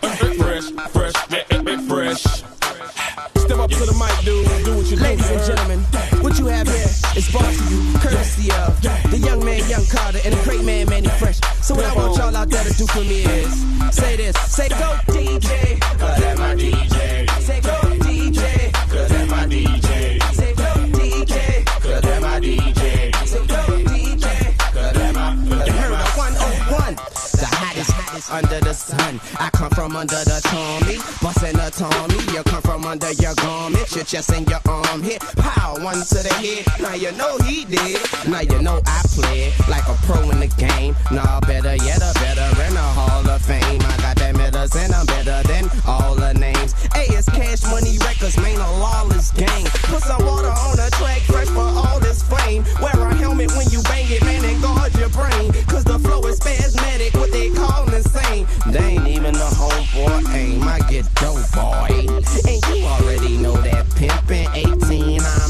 Uh, 0.02 0.16
Fresh, 0.32 0.72
fresh, 0.92 1.14
fresh, 1.28 1.88
fresh. 1.88 2.22
Step 2.22 3.60
up 3.60 3.70
to 3.72 3.86
the 3.86 3.96
mic, 4.00 4.26
dude. 4.26 4.48
Do 4.64 4.78
what 4.78 4.90
you 4.90 4.96
do. 4.96 5.04
Ladies 5.04 5.30
and 5.30 5.44
gentlemen, 5.44 5.80
what 6.24 6.40
you 6.40 6.46
have 6.46 6.68
here 6.68 6.88
is 7.18 7.30
brought 7.30 7.44
to 7.44 7.64
you 7.66 8.00
courtesy 8.00 8.52
of 8.52 8.82
the 9.12 9.18
young 9.18 9.44
man, 9.44 9.68
Young 9.70 9.86
Carter, 9.88 10.20
and 10.24 10.34
the 10.34 10.42
great 10.44 10.64
man, 10.64 10.88
Mannie 10.88 11.10
Fresh. 11.20 11.40
So 11.62 11.76
what 11.76 11.86
I 11.86 11.94
want 11.94 12.16
y'all 12.18 12.36
out 12.36 12.50
there 12.50 12.64
to 12.64 12.74
do 12.74 12.86
for 12.88 13.02
me 13.02 13.24
is 13.24 13.52
say 13.94 14.16
this, 14.16 14.38
say 14.50 14.70
go 14.70 14.96
DJ, 15.08 15.80
cause 16.00 16.20
that's 16.20 16.40
my 16.40 16.56
DJ. 16.56 17.30
Say 17.42 17.60
go 17.60 17.76
DJ, 18.00 18.72
cause 18.90 19.10
that's 19.10 19.30
my 19.30 19.46
DJ. 19.46 20.21
Under 28.32 28.60
the 28.62 28.74
sun. 28.74 29.20
I 29.40 29.50
come 29.50 29.70
from 29.72 29.96
under 29.96 30.24
the 30.24 30.40
Tommy, 30.44 30.98
bustin' 31.22 31.58
the 31.60 31.70
Tommy. 31.70 32.16
You 32.34 32.44
come 32.44 32.62
from 32.62 32.86
under 32.86 33.12
your 33.14 33.36
garment, 33.36 33.94
your 33.94 34.06
chest 34.06 34.32
and 34.32 34.48
your 34.50 34.60
arm 34.68 35.04
hit. 35.04 35.20
Pow, 35.36 35.76
one 35.84 36.00
to 36.00 36.20
the 36.24 36.34
head. 36.40 36.66
Now 36.82 36.96
you 36.96 37.12
know 37.14 37.38
he 37.44 37.66
did. 37.66 38.00
Now 38.28 38.42
you 38.42 38.62
know 38.62 38.80
I 38.86 39.02
played 39.12 39.54
like 39.68 39.88
a 39.88 39.96
pro 40.08 40.24
in 40.32 40.40
the 40.40 40.48
game. 40.58 40.96
Nah, 41.12 41.42
better 41.42 41.76
yet, 41.76 42.00
a 42.00 42.12
veteran, 42.20 42.74
a 42.74 42.88
Hall 42.96 43.30
of 43.30 43.42
Fame. 43.42 43.82
I 43.84 43.98
got 44.00 44.16
that 44.18 44.36
medicine, 44.36 44.94
I'm 44.94 45.06
better 45.06 45.44
than 45.48 45.70
all 45.86 46.16
the 46.16 46.34
names. 46.34 46.74
Hey, 46.96 47.12
it's 47.12 47.28
Cash 47.30 47.64
Money 47.68 47.98
Records, 48.00 48.38
man, 48.38 48.60
a 48.60 48.72
lawless 48.80 49.32
gang. 49.32 49.66
Put 49.92 50.04
some 50.04 50.24
water 50.26 50.56
on 50.56 50.78
the 50.78 50.90
track, 50.96 51.22
fresh 51.28 51.50
for 51.50 51.68
all 51.68 52.00
this 52.00 52.24
flame. 52.24 52.64
Wear 52.82 52.96
a 52.96 53.14
helmet 53.16 53.52
when 53.58 53.68
you 53.70 53.84
bang 53.84 54.08
it, 54.10 54.24
man, 54.24 54.44
and 54.46 54.62
guard 54.62 54.96
your 54.96 55.10
brain. 55.10 55.52
Cause 55.68 55.84
the 55.84 56.00
flow 56.00 56.22
is 56.28 56.38
spasmodic, 56.38 57.14
what 57.14 57.32
they 57.32 57.50
call 57.50 57.92
insane. 57.94 58.21
They 58.72 58.80
ain't 58.80 59.08
even 59.08 59.36
a 59.36 59.50
homeboy 59.60 60.34
aim. 60.36 60.64
I 60.64 60.80
get 60.90 61.06
dope, 61.16 61.52
boy. 61.54 61.90
And 62.48 62.62
you 62.68 62.86
already 62.86 63.38
know 63.38 63.56
that 63.62 63.86
pimpin' 63.98 64.48
18. 64.54 65.22
I 65.22 65.41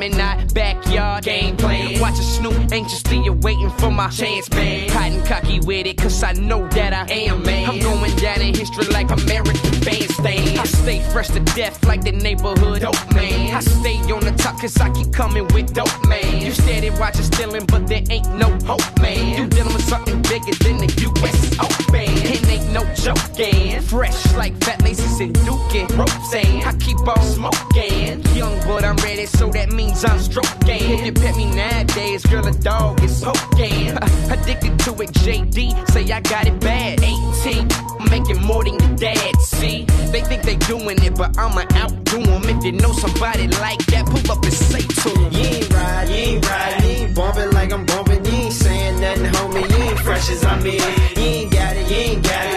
in 0.00 0.18
our 0.20 0.42
backyard 0.54 1.24
game 1.24 1.56
plan. 1.56 2.00
Watching 2.00 2.22
Snoop 2.22 2.72
anxiously 2.72 3.26
awaiting 3.26 3.70
for 3.70 3.90
my 3.90 4.08
chance, 4.08 4.48
man. 4.50 4.88
Hot 4.90 5.10
and 5.10 5.26
cocky 5.26 5.58
with 5.60 5.86
it, 5.86 5.98
cause 5.98 6.22
I 6.22 6.32
know 6.34 6.68
that 6.68 6.92
I 6.92 7.12
am, 7.12 7.42
man. 7.42 7.68
I'm 7.68 7.80
going 7.80 8.14
down 8.16 8.40
in 8.40 8.54
history 8.54 8.86
like 8.86 9.10
American 9.10 9.80
bandstand. 9.80 10.58
I 10.58 10.64
stay 10.64 11.00
fresh 11.12 11.28
to 11.30 11.40
death 11.40 11.84
like 11.84 12.02
the 12.02 12.12
neighborhood 12.12 12.80
dope 12.80 13.14
man. 13.14 13.54
I 13.54 13.60
stay 13.60 13.98
on 14.12 14.20
the 14.20 14.32
top 14.38 14.60
cause 14.60 14.78
I 14.78 14.90
keep 14.90 15.12
coming 15.12 15.46
with 15.48 15.74
dope 15.74 16.06
man. 16.06 16.40
You 16.40 16.52
steady 16.52 16.90
watching 16.90 17.24
stealing, 17.24 17.66
but 17.66 17.86
there 17.86 18.02
ain't 18.08 18.32
no 18.36 18.48
hope, 18.64 18.86
man. 19.00 19.36
You 19.36 19.46
dealing 19.48 19.74
with 19.74 19.84
something 19.84 20.22
bigger 20.22 20.54
than 20.64 20.78
the 20.78 20.88
US 21.08 21.58
Open. 21.58 22.08
It 22.32 22.48
ain't 22.48 22.72
no 22.72 22.82
joking. 22.94 23.71
Fresh 23.92 24.32
like 24.36 24.56
fat 24.64 24.80
laces 24.82 25.20
and 25.20 25.34
dookie. 25.44 25.86
Roseanne. 25.98 26.62
I 26.64 26.74
keep 26.78 26.96
on 27.06 27.20
smoking. 27.20 28.22
Young, 28.34 28.58
but 28.66 28.84
I'm 28.84 28.96
ready, 29.04 29.26
so 29.26 29.50
that 29.50 29.70
means 29.70 30.02
I'm 30.02 30.18
stroking. 30.18 30.80
If 30.96 31.04
you 31.04 31.12
pet 31.12 31.36
me 31.36 31.44
nowadays, 31.54 32.24
girl, 32.24 32.46
a 32.46 32.52
dog 32.52 33.04
is 33.04 33.22
poking. 33.22 33.90
Addicted 34.32 34.78
to 34.84 34.92
it, 35.02 35.12
JD. 35.20 35.90
Say 35.90 36.10
I 36.10 36.20
got 36.22 36.46
it 36.46 36.58
bad. 36.58 37.02
18. 37.02 37.68
I'm 38.00 38.10
making 38.10 38.40
more 38.40 38.64
than 38.64 38.78
your 38.80 38.96
dad. 38.96 39.36
See, 39.42 39.84
they 40.10 40.22
think 40.22 40.42
they 40.42 40.56
doing 40.56 40.96
it, 41.04 41.14
but 41.14 41.36
I'ma 41.36 41.64
outdo 41.74 42.20
'em. 42.32 42.44
If 42.48 42.64
you 42.64 42.72
know 42.72 42.92
somebody 42.92 43.48
like 43.60 43.84
that, 43.92 44.06
pull 44.06 44.32
up 44.32 44.42
and 44.42 44.54
say 44.54 44.80
to 44.80 45.10
'em. 45.10 45.32
You 45.32 45.40
ain't 45.40 45.74
ride, 45.74 46.08
you 46.08 46.14
ain't 46.14 46.48
ride, 46.48 46.82
you 46.82 46.88
ain't 46.88 47.14
bumping 47.14 47.50
like 47.50 47.70
I'm 47.70 47.84
bumping. 47.84 48.24
You 48.24 48.32
ain't 48.32 48.54
saying 48.54 49.00
nothing, 49.02 49.32
homie. 49.34 49.68
You 49.68 49.84
ain't 49.84 49.98
fresh 49.98 50.30
as 50.30 50.42
I'm 50.46 50.64
in. 50.64 50.72
You 50.72 51.22
ain't 51.22 51.52
got 51.52 51.76
it, 51.76 51.90
you 51.90 51.96
ain't 51.96 52.22
got 52.22 52.46
it. 52.46 52.51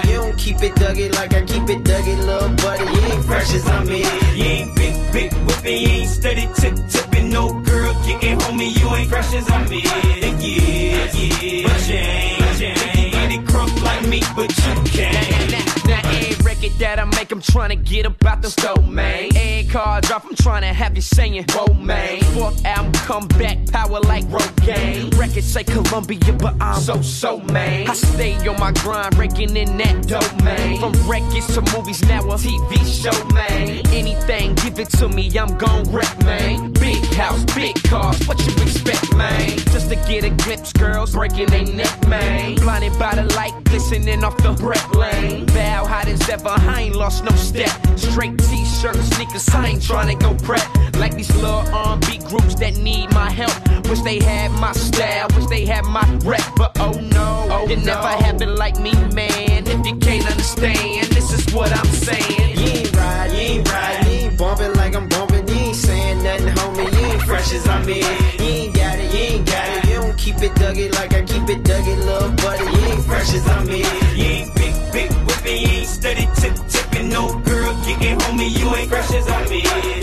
You 0.65 0.71
it 0.71 0.77
duggy 0.77 1.13
like 1.13 1.31
I 1.31 1.41
keep 1.41 1.69
it 1.69 1.83
duggy, 1.83 2.17
little 2.25 2.49
buddy. 2.55 2.85
You 2.85 3.13
ain't 3.13 3.25
fresh 3.25 3.53
as 3.53 3.67
I'm 3.67 3.87
in. 3.87 4.35
You 4.35 4.45
ain't 4.45 4.75
big, 4.75 5.11
big 5.13 5.31
whipping, 5.45 5.81
you 5.81 5.87
ain't 5.89 6.09
steady 6.09 6.49
tip 6.55 6.75
tipping, 6.89 7.29
no 7.29 7.53
girl 7.61 7.93
kicking, 8.03 8.39
homie. 8.39 8.75
You 8.79 8.89
ain't 8.95 9.07
fresh 9.07 9.31
as 9.35 9.47
I'm 9.51 9.71
in. 9.71 9.81
Yeah, 9.81 10.07
yeah, 10.39 11.05
but 11.05 11.87
you 11.87 11.95
ain't, 11.95 12.39
but 12.39 12.59
you 12.59 12.67
ain't 12.67 13.11
get 13.13 13.31
it 13.31 13.83
like 13.83 14.07
me, 14.07 14.23
but 14.35 14.57
you 14.57 14.94
that 16.79 16.99
I 16.99 17.05
make, 17.05 17.31
I'm 17.31 17.41
trying 17.41 17.69
to 17.69 17.75
get 17.75 18.05
about 18.05 18.41
the 18.41 18.49
stove, 18.49 18.87
man. 18.87 19.29
Every 19.35 19.69
car 19.69 20.01
drop, 20.01 20.25
I'm 20.25 20.35
trying 20.35 20.61
to 20.61 20.73
have 20.73 20.95
you 20.95 21.01
saying, 21.01 21.45
whoa, 21.49 21.73
man. 21.73 22.21
Fourth 22.33 22.65
album, 22.65 22.91
come 22.93 23.27
back, 23.39 23.57
power 23.71 23.99
like 24.01 24.25
Rogaine. 24.25 25.17
Records 25.17 25.45
say 25.45 25.63
Columbia, 25.63 26.33
but 26.33 26.55
I'm 26.61 26.81
so, 26.81 27.01
so, 27.01 27.39
man. 27.39 27.89
I 27.89 27.93
stay 27.93 28.35
on 28.47 28.59
my 28.59 28.71
grind, 28.73 29.17
raking 29.17 29.55
in 29.55 29.77
that 29.77 30.07
dope, 30.07 30.43
man. 30.43 30.79
From 30.79 30.93
records 31.09 31.47
to 31.55 31.61
movies, 31.75 32.01
now 32.07 32.21
a 32.23 32.35
TV 32.35 32.73
show, 32.85 33.33
man. 33.33 33.81
Anything, 33.87 34.55
give 34.55 34.79
it 34.79 34.89
to 34.99 35.07
me, 35.07 35.31
I'm 35.37 35.57
gon' 35.57 35.83
rep, 35.91 36.23
man. 36.23 36.73
Big 36.73 37.03
house, 37.13 37.43
big 37.55 37.81
cars, 37.83 38.25
what 38.27 38.39
you 38.45 38.51
expect, 38.63 39.15
man? 39.15 39.57
Just 39.71 39.89
to 39.89 39.95
get 40.07 40.23
a 40.23 40.29
glimpse, 40.29 40.73
girls 40.73 41.13
breaking 41.13 41.47
their 41.47 41.65
neck, 41.65 42.07
man. 42.07 42.55
Blinded 42.55 42.97
by 42.99 43.15
the 43.15 43.23
light, 43.35 43.53
glistening 43.65 44.23
off 44.23 44.37
the 44.37 44.53
rep 44.63 44.93
lane. 44.93 45.45
Bow 45.47 45.85
hot 45.85 46.07
as 46.07 46.27
ever, 46.29 46.49
I 46.67 46.81
ain't 46.83 46.95
lost 46.95 47.23
no 47.23 47.31
step. 47.31 47.69
Straight 47.97 48.37
t-shirt, 48.37 48.95
sneakers, 48.95 49.47
I 49.49 49.67
ain't 49.67 49.81
tryna 49.81 50.19
go 50.19 50.33
prep. 50.45 50.67
Like 50.97 51.15
these 51.15 51.33
little 51.35 51.65
R&B 51.73 52.19
groups 52.29 52.55
that 52.55 52.77
need 52.77 53.11
my 53.11 53.29
help. 53.29 53.53
Wish 53.89 54.01
they 54.01 54.19
had 54.19 54.51
my 54.59 54.71
style, 54.71 55.27
wish 55.35 55.45
they 55.47 55.65
had 55.65 55.85
my 55.85 56.05
rep, 56.23 56.41
but 56.57 56.71
oh 56.79 56.91
no, 56.91 57.47
oh, 57.51 57.69
it 57.69 57.83
never 57.83 58.07
happened 58.07 58.55
like 58.55 58.79
me, 58.79 58.93
man. 59.13 59.67
If 59.67 59.85
you 59.85 59.95
can't 59.97 60.29
understand, 60.29 61.07
this 61.07 61.31
is 61.31 61.53
what 61.53 61.71
I'm 61.71 61.85
saying. 61.85 62.57
You 62.57 62.79
ain't 62.79 62.95
ride, 62.95 63.31
you 63.31 63.37
ain't 63.37 63.69
ride, 63.69 64.05
you 64.05 64.11
ain't 64.11 64.37
bumping 64.37 64.73
like 64.73 64.95
I'm 64.95 65.07
bumping. 65.07 65.47
You 65.47 65.55
ain't 65.55 65.75
saying 65.75 66.23
nothing, 66.23 66.47
homie. 66.55 66.91
You 66.91 67.05
ain't 67.11 67.21
fresh 67.23 67.53
as 67.53 67.67
I'm 67.67 67.87
in. 67.87 67.95
You 68.39 68.45
ain't 68.45 68.75
got 68.75 68.97
it, 68.97 69.13
you 69.13 69.19
ain't 69.19 69.45
got 69.45 69.69
it. 69.69 69.89
You 69.89 69.95
don't 69.95 70.17
keep 70.17 70.37
it 70.41 70.51
duggy 70.53 70.91
like 70.93 71.13
I 71.13 71.21
keep 71.21 71.47
it 71.49 71.63
duggy, 71.63 71.97
little 71.97 72.31
buddy. 72.31 72.65
You 72.65 72.93
ain't 72.93 73.03
fresh 73.05 73.33
as 73.33 73.47
I'm 73.47 73.69
in. 73.69 74.17
You 74.17 74.25
ain't 74.25 74.54
no 77.15 77.39
girl 77.45 77.73
kicking, 77.85 78.17
homie. 78.19 78.49
You 78.59 78.75
ain't 78.75 78.89
fresh 78.89 79.11
as 79.13 79.27
I'm 79.29 79.51
in. 79.51 79.94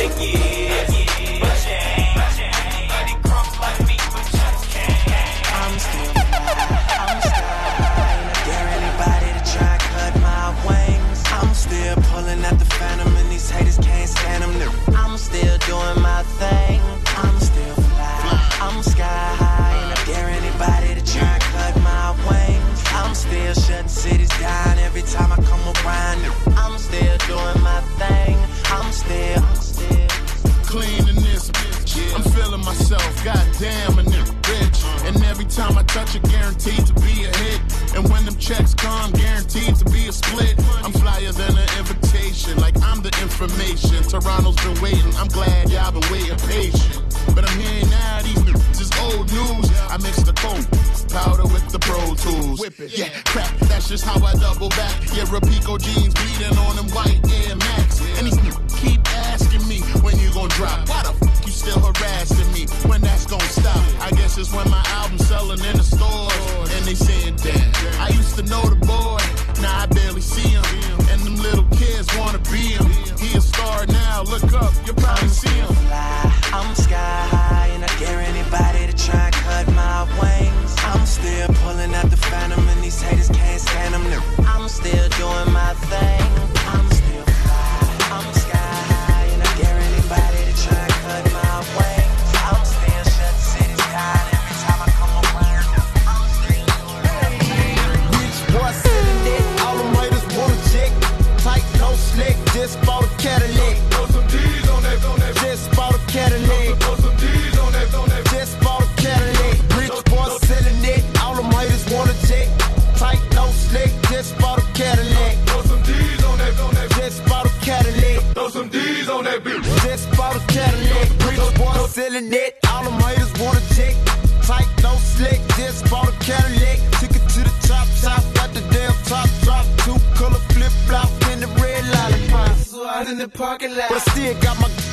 But 133.62 133.92
I 133.92 133.98
still 133.98 134.34
got 134.40 134.58
my 134.60 134.91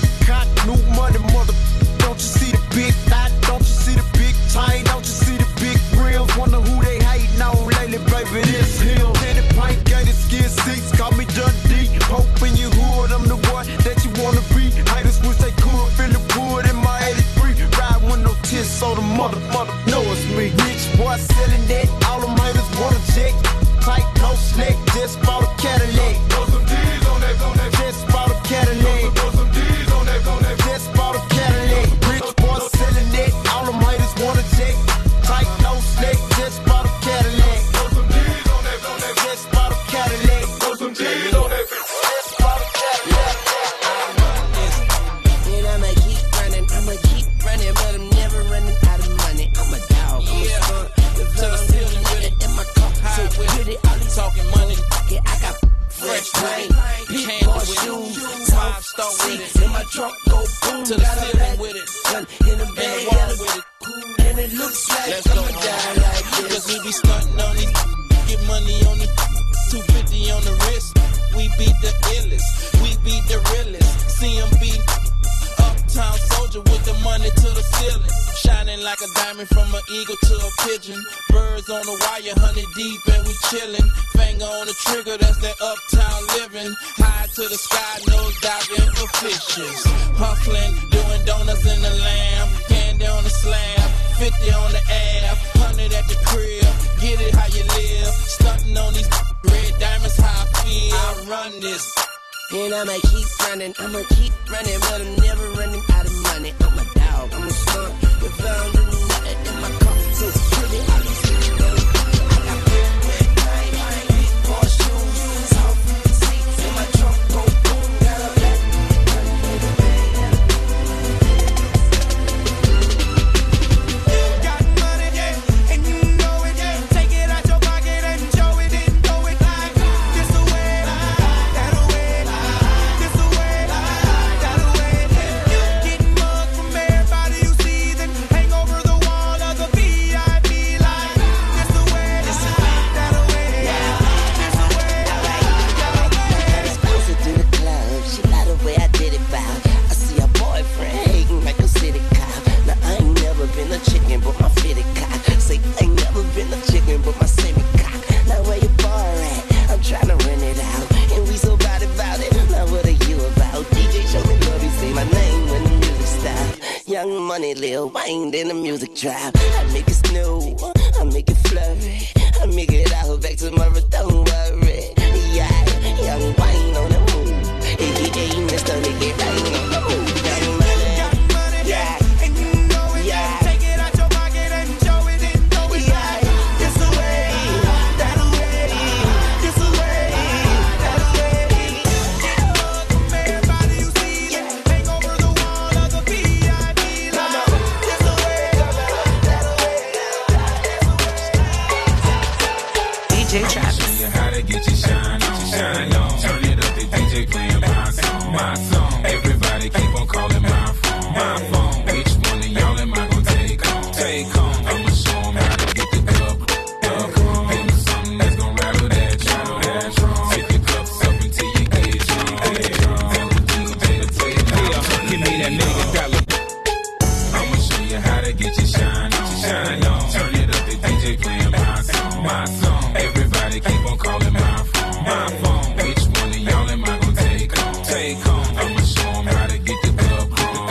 get 228.49 228.57
your 228.57 228.67
shine 228.67 229.13
on. 229.13 229.41
Shine 229.41 229.85
on. 229.85 230.11
Turn 230.11 230.35
it 230.35 230.49
up, 230.49 230.65
the 230.65 230.75
DJ 230.85 231.21
playing 231.21 231.51
my 231.51 231.81
song. 231.81 232.23
My 232.23 232.45
song. 232.45 232.95
Everybody 232.95 233.59
keep 233.59 233.91
on 233.91 233.97
calling 233.97 234.33
my 234.33 234.63
phone. 234.71 235.03
My 235.03 235.27
phone. 235.41 235.75
Which 235.77 236.03
one 236.17 236.29
of 236.29 236.37
y'all 236.37 236.69
am 236.69 236.83
I 236.83 236.99
gonna 236.99 237.15
take 237.15 237.57
home? 237.57 237.83
Take 237.83 238.17
home. 238.17 238.57
I'ma 238.57 238.81
show 238.81 239.09
'em 239.19 239.25
how 239.27 239.47
to 239.47 239.57
get 239.57 239.79
the 239.83 239.91
club 240.01 240.27
on. 240.39 240.67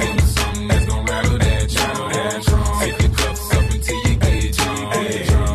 Give 0.00 0.10
'em 0.10 0.20
something 0.36 0.68
that's 0.68 0.84
gonna 0.86 1.12
rattle 1.12 1.38
that 1.38 1.64
drum. 1.74 2.42
Sip 2.80 3.00
your 3.02 3.12
cups 3.20 3.54
up 3.56 3.70
until 3.74 3.98
you 4.06 4.14
get 4.16 4.56
drunk. 4.56 4.92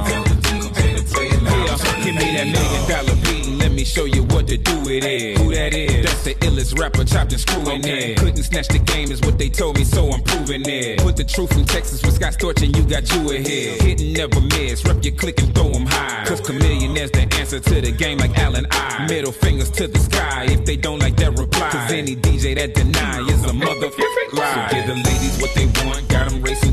Tell 0.07 0.23
the 0.23 0.35
DJ 0.45 0.95
to 0.97 1.03
play 1.13 1.27
it 1.27 1.41
loud. 1.43 1.79
Give 2.03 2.15
me 2.15 2.27
that 2.37 2.47
million 2.55 2.83
dollar 2.89 3.15
beat 3.23 3.45
and 3.47 3.57
let 3.59 3.71
me 3.71 3.83
show 3.85 4.05
you 4.05 4.23
what 4.23 4.47
to 4.47 4.57
do 4.57 4.75
with 4.79 5.03
it. 5.03 5.37
Who 5.37 5.53
that 5.53 5.73
is? 5.73 6.05
That's 6.05 6.23
the 6.23 6.35
illest 6.63 6.79
rapper 6.79 7.03
chopped 7.03 7.31
and 7.31 7.41
screwing 7.41 7.83
it. 7.85 8.17
Couldn't 8.17 8.43
snatch 8.43 8.67
the 8.67 8.79
game 8.79 9.11
is 9.11 9.21
what 9.21 9.37
they 9.37 9.49
told 9.49 9.77
me, 9.77 9.83
so 9.83 10.11
I'm 10.11 10.21
proving 10.23 10.63
it. 10.65 10.99
Put 10.99 11.17
the 11.17 11.23
truth 11.23 11.57
in 11.57 11.65
Texas 11.65 12.01
with 12.03 12.15
Scott 12.15 12.33
Storch 12.33 12.63
and 12.63 12.75
you 12.75 12.83
got 12.83 13.11
you 13.13 13.31
ahead. 13.31 13.81
Hit 13.81 14.01
and 14.01 14.13
never 14.13 14.41
miss, 14.41 14.83
rep 14.85 15.03
your 15.03 15.15
click 15.15 15.41
and 15.41 15.53
throw 15.53 15.69
'em 15.71 15.85
high. 15.85 16.25
Cause 16.25 16.41
Chamillion 16.41 16.95
is 16.97 17.11
the 17.11 17.21
answer 17.39 17.59
to 17.59 17.81
the 17.81 17.91
game 17.91 18.17
like 18.19 18.37
Allen 18.37 18.65
I. 18.71 19.07
Middle 19.07 19.31
fingers 19.31 19.69
to 19.71 19.87
the 19.87 19.99
sky 19.99 20.45
if 20.49 20.65
they 20.65 20.75
don't 20.75 20.99
like 20.99 21.15
that 21.17 21.37
reply. 21.37 21.69
Cause 21.69 21.91
any 21.91 22.15
DJ 22.15 22.55
that 22.55 22.73
deny 22.73 23.19
is 23.27 23.43
a 23.43 23.53
motherfucking 23.53 24.33
lie. 24.33 24.69
So 24.69 24.75
give 24.75 24.87
the 24.87 24.95
ladies 24.95 25.41
what 25.41 25.53
they 25.55 25.65
want, 25.85 26.07
got 26.09 26.31
'em 26.31 26.41
racing 26.41 26.72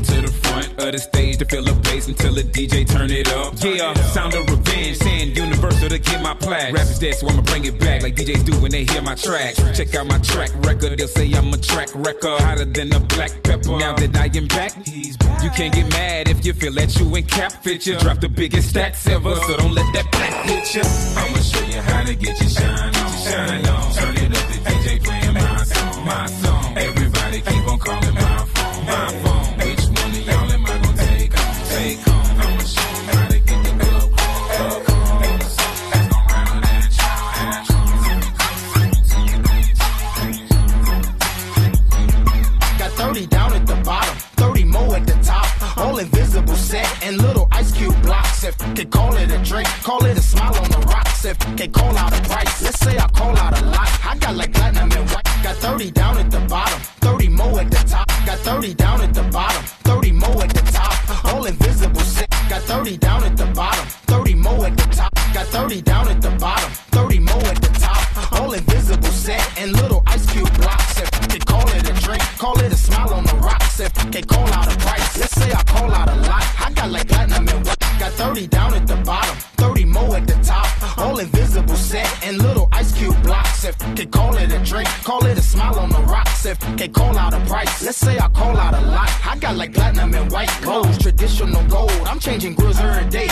of 0.83 0.93
the 0.93 0.99
stage 0.99 1.37
to 1.37 1.45
fill 1.45 1.63
the 1.63 1.73
place 1.81 2.07
until 2.07 2.33
the 2.33 2.43
DJ 2.43 2.87
turn 2.87 3.09
it 3.11 3.27
up. 3.33 3.53
Yeah, 3.63 3.93
sound 4.11 4.33
of 4.33 4.49
revenge, 4.49 4.97
saying 4.97 5.35
universal 5.35 5.89
to 5.89 5.99
get 5.99 6.21
my 6.21 6.33
plaque. 6.33 6.73
Rap 6.73 6.87
is 6.87 6.99
dead, 6.99 7.15
so 7.15 7.27
I'ma 7.27 7.41
bring 7.41 7.65
it 7.65 7.79
back 7.79 8.01
like 8.01 8.15
DJs 8.15 8.45
do 8.45 8.53
when 8.61 8.71
they 8.71 8.83
hear 8.83 9.01
my 9.01 9.15
track. 9.15 9.55
Check 9.73 9.93
out 9.95 10.07
my 10.07 10.19
track 10.19 10.51
record, 10.65 10.97
they'll 10.97 11.07
say 11.07 11.31
I'm 11.33 11.53
a 11.53 11.57
track 11.57 11.89
record, 11.93 12.39
hotter 12.41 12.65
than 12.65 12.93
a 12.93 12.99
black 12.99 13.31
pepper. 13.43 13.77
Now 13.77 13.93
that 13.93 14.15
I 14.15 14.29
am 14.37 14.47
back, 14.47 14.75
you 14.85 15.49
can't 15.51 15.73
get 15.73 15.89
mad 15.89 16.27
if 16.29 16.45
you 16.45 16.53
feel 16.53 16.73
that 16.73 16.97
you 16.97 17.15
in 17.15 17.25
cap 17.25 17.51
fit 17.63 17.85
you. 17.85 17.97
Drop 17.97 18.19
the 18.19 18.29
biggest 18.29 18.73
stats 18.73 19.09
ever, 19.09 19.35
so 19.35 19.57
don't 19.57 19.73
let 19.73 19.91
that 19.93 20.11
black 20.11 20.45
hit 20.45 20.75
you. 20.75 20.81
I'ma 21.17 21.39
show 21.39 21.65
you 21.65 21.81
how 21.81 22.03
to 22.03 22.15
get 22.15 22.39
your 22.39 22.49
shine 22.49 22.95
on. 22.95 23.11
Shine 23.23 23.65
on. 23.67 23.93
Turn 23.93 24.17
it 24.17 24.37
up, 24.37 24.47
the 24.49 24.57
DJ 24.69 25.03
playing 25.03 25.20
they 48.81 48.89
call 48.89 49.15
it 49.15 49.29
a 49.29 49.37
drink, 49.43 49.67
call 49.83 50.03
it 50.05 50.17
a 50.17 50.21
smile 50.21 50.55
on 50.55 50.69
the 50.71 50.79
rocks. 50.87 51.23
If 51.23 51.37
they 51.55 51.67
call 51.67 51.95
out 51.95 52.17
a 52.17 52.21
price, 52.23 52.63
let's 52.63 52.79
say 52.79 52.97
I 52.97 53.07
call 53.09 53.37
out 53.37 53.61
a 53.61 53.65
lot. 53.65 53.89
I 54.03 54.17
got 54.17 54.35
like 54.35 54.53
platinum 54.53 54.91
and 54.91 55.09
white. 55.11 55.25
Got 55.43 55.57
30 55.57 55.91
down 55.91 56.17
at 56.17 56.31
the 56.31 56.39
bottom, 56.49 56.79
30 57.05 57.29
more 57.29 57.59
at 57.61 57.69
the 57.69 57.83
top. 57.87 58.07
Got 58.25 58.39
30 58.39 58.73
down 58.73 59.01
at 59.01 59.13
the 59.13 59.23
bottom, 59.23 59.63
30 59.83 60.11
more 60.13 60.43
at 60.43 60.49
the 60.49 60.63
top. 60.71 61.25
All 61.25 61.45
invisible 61.45 62.01
set. 62.01 62.29
Got 62.49 62.61
30 62.63 62.97
down 62.97 63.23
at 63.23 63.37
the 63.37 63.45
bottom, 63.53 63.85
30 63.85 64.35
more 64.35 64.65
at 64.65 64.75
the 64.75 64.87
top. 64.95 65.13
Got 65.33 65.45
30 65.47 65.81
down 65.81 66.07
at 66.07 66.21
the 66.21 66.31
bottom, 66.31 66.71
30 66.71 67.19
more 67.19 67.45
at 67.53 67.61
the 67.61 67.71
top. 67.85 68.31
All 68.33 68.53
invisible 68.53 69.13
set 69.25 69.43
and 69.59 69.73
little 69.73 70.01
ice 70.07 70.25
cube 70.31 70.51
blocks. 70.57 70.99
If 70.99 71.11
they 71.29 71.39
call 71.39 71.67
it 71.69 71.87
a 71.87 71.93
drink, 72.01 72.23
call 72.39 72.59
it 72.59 72.73
a 72.73 72.75
smile 72.75 73.13
on 73.13 73.25
the 73.25 73.35
rocks. 73.35 73.79
If 73.79 73.93
they 74.11 74.23
call 74.23 74.47
out 74.47 74.73
a 74.73 74.77
price, 74.79 75.20
Like 89.55 89.73
platinum 89.73 90.13
and 90.15 90.31
white 90.31 90.49
gold, 90.63 90.99
traditional 90.99 91.63
gold. 91.67 91.91
I'm 92.05 92.19
changing 92.19 92.55
grills 92.55 92.79
every 92.79 93.09
day. 93.09 93.27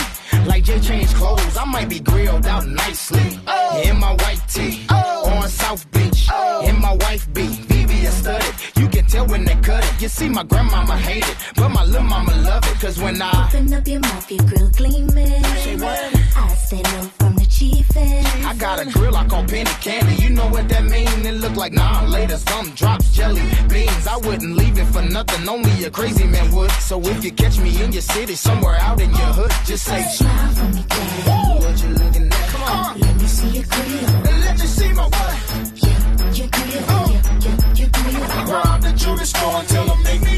Like 0.45 0.63
Jay 0.63 0.79
changed 0.79 1.15
clothes, 1.15 1.57
I 1.57 1.65
might 1.65 1.89
be 1.89 1.99
grilled 1.99 2.45
out 2.45 2.67
nicely. 2.67 3.39
Oh. 3.47 3.81
In 3.83 3.99
my 3.99 4.11
white 4.11 4.41
tee, 4.47 4.85
oh. 4.89 5.29
on 5.29 5.47
South 5.49 5.89
Beach. 5.91 6.27
Oh. 6.31 6.67
In 6.67 6.79
my 6.79 6.93
wife 6.93 7.33
be 7.33 7.47
VVS 7.47 8.21
studded. 8.21 8.53
You 8.75 8.87
can 8.89 9.05
tell 9.05 9.25
when 9.27 9.45
they 9.45 9.55
cut 9.55 9.83
it. 9.83 10.01
You 10.01 10.09
see, 10.09 10.29
my 10.29 10.43
grandmama 10.43 10.97
hate 10.97 11.27
it, 11.27 11.37
but 11.55 11.69
my 11.69 11.83
little 11.85 12.03
mama 12.03 12.35
love 12.41 12.63
it. 12.63 12.79
Cause 12.79 12.99
when 12.99 13.21
I 13.21 13.47
Open 13.47 13.73
up 13.73 13.87
your 13.87 14.01
mouth, 14.01 14.31
your 14.31 14.45
grill 14.45 14.69
gleaming. 14.71 15.43
I 15.43 16.55
stay 16.55 16.83
low 16.83 17.18
from 17.59 17.69
the 17.69 17.75
chief 17.75 17.97
end. 17.97 18.45
I 18.45 18.55
got 18.55 18.79
a 18.79 18.85
grill 18.89 19.15
I 19.15 19.25
call 19.27 19.45
penny 19.45 19.69
candy. 19.81 20.15
You 20.23 20.29
know 20.29 20.47
what 20.47 20.69
that 20.69 20.83
mean? 20.83 21.25
It 21.25 21.35
look 21.35 21.55
like 21.55 21.73
nah 21.73 22.05
later. 22.05 22.37
Some 22.37 22.71
drops 22.75 23.11
jelly 23.11 23.41
beans. 23.67 24.07
I 24.07 24.17
wouldn't 24.17 24.55
leave 24.55 24.77
it 24.77 24.85
for 24.85 25.01
nothing. 25.01 25.47
Only 25.47 25.83
a 25.85 25.89
crazy 25.89 26.25
man 26.25 26.53
would. 26.53 26.71
So 26.71 26.99
if 27.01 27.23
you 27.23 27.31
catch 27.31 27.59
me 27.59 27.81
in 27.83 27.91
your 27.91 28.01
city, 28.01 28.35
somewhere 28.35 28.75
out 28.75 29.01
in 29.01 29.09
your 29.09 29.33
hood, 29.37 29.51
just 29.65 29.85
say 29.85 30.01
Smile 30.03 30.53
for 30.53 30.69
me, 30.75 30.83
daddy. 30.87 31.63
What 31.63 31.83
you 31.83 31.89
looking 31.89 32.27
at? 32.27 32.49
Come 32.49 32.63
on. 32.63 32.99
Let 32.99 33.15
me 33.15 33.27
see 33.27 33.49
your 33.49 33.65
grill. 33.65 34.09
And 34.27 34.41
let 34.41 34.61
you 34.61 34.67
see 34.67 34.93
my 34.93 35.03
what? 35.03 35.37
Yeah, 35.83 36.33
your 36.33 36.47
grill. 36.47 36.83
Oh. 36.89 37.05
Your, 37.09 37.23
your, 37.43 37.57
your 37.75 37.89
grill. 37.89 38.09
Rob 38.49 38.81
the 38.81 38.91
jewelry 38.93 39.25
store 39.25 39.59
and 39.59 39.67
tell 39.67 39.85
them 39.85 40.03
make 40.03 40.21
me 40.21 40.28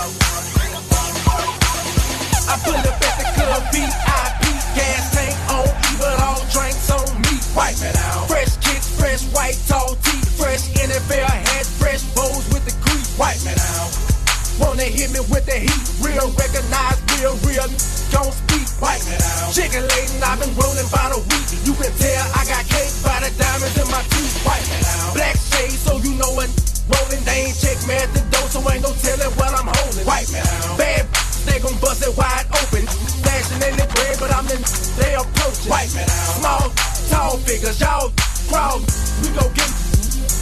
I 0.00 0.08
pull 2.64 2.72
up 2.72 2.96
at 3.04 3.20
the 3.20 3.28
club, 3.36 3.60
VIP, 3.68 4.48
gas 4.72 5.12
tank 5.12 5.36
on, 5.52 5.68
even 5.92 6.16
all 6.24 6.40
drinks 6.48 6.88
on 6.88 7.04
me. 7.20 7.36
Wipe 7.52 7.76
it 7.84 7.92
out. 8.08 8.24
Fresh 8.24 8.56
kicks, 8.64 8.88
fresh 8.96 9.28
white 9.36 9.60
tall 9.68 10.00
tee, 10.00 10.24
fresh 10.40 10.72
NFL 10.72 11.28
hat, 11.28 11.68
fresh 11.76 12.00
bows 12.16 12.48
with 12.48 12.64
the 12.64 12.72
grease. 12.80 13.12
Wipe 13.20 13.44
it 13.44 13.60
out. 13.76 13.92
Wanna 14.56 14.88
hit 14.88 15.12
me 15.12 15.20
with 15.28 15.44
the 15.44 15.68
heat, 15.68 15.84
real 16.00 16.32
recognize, 16.32 16.96
real, 17.20 17.36
real. 17.44 17.68
Don't 18.08 18.32
speak, 18.32 18.72
wipe 18.80 19.04
it 19.04 19.20
out. 19.20 19.52
Chicken 19.52 19.84
laden, 19.84 20.16
I've 20.24 20.40
been 20.40 20.48
rolling 20.56 20.88
by 20.88 21.12
the 21.12 21.20
week. 21.28 21.44
You 21.68 21.76
can 21.76 21.92
tell 22.00 22.24
I 22.40 22.48
got 22.48 22.64
cake 22.72 22.96
by 23.04 23.20
the 23.20 23.28
diamonds 23.36 23.76
in 23.76 23.84
my 23.92 24.00
teeth. 24.08 24.48
Wipe 24.48 24.64
it 24.64 24.80
out. 24.96 25.12
Black 25.12 25.36
shades, 25.36 25.84
so 25.84 26.00
you 26.00 26.16
know 26.16 26.32
what 26.32 26.48
rolling. 26.90 27.22
They 27.24 27.52
ain't 27.52 27.56
check 27.56 27.78
me 27.86 27.94
at 27.94 28.10
the 28.16 28.22
door, 28.32 28.46
so 28.50 28.58
ain't 28.70 28.82
no 28.82 28.92
telling 28.98 29.32
what 29.38 29.49
I'm. 30.20 30.26
Wipe 30.26 30.36
it 30.36 30.52
out. 30.52 30.78
Bad 30.78 31.20
they 31.46 31.58
gon' 31.60 31.78
bust 31.80 32.04
it 32.04 32.12
wide 32.16 32.44
open. 32.52 32.84
Flashing 33.24 33.62
in 33.64 33.74
the 33.80 33.86
bread, 33.96 34.16
but 34.20 34.30
I'm 34.34 34.44
in, 34.52 34.60
they 35.00 35.14
approaching. 35.16 35.70
Wipe 35.70 35.96
it 35.96 36.08
out. 36.08 36.36
Small, 36.36 36.64
tall 37.08 37.36
figures, 37.48 37.80
y'all 37.80 38.12
crawl. 38.48 38.80
We 39.24 39.28
go 39.32 39.48
get 39.56 39.70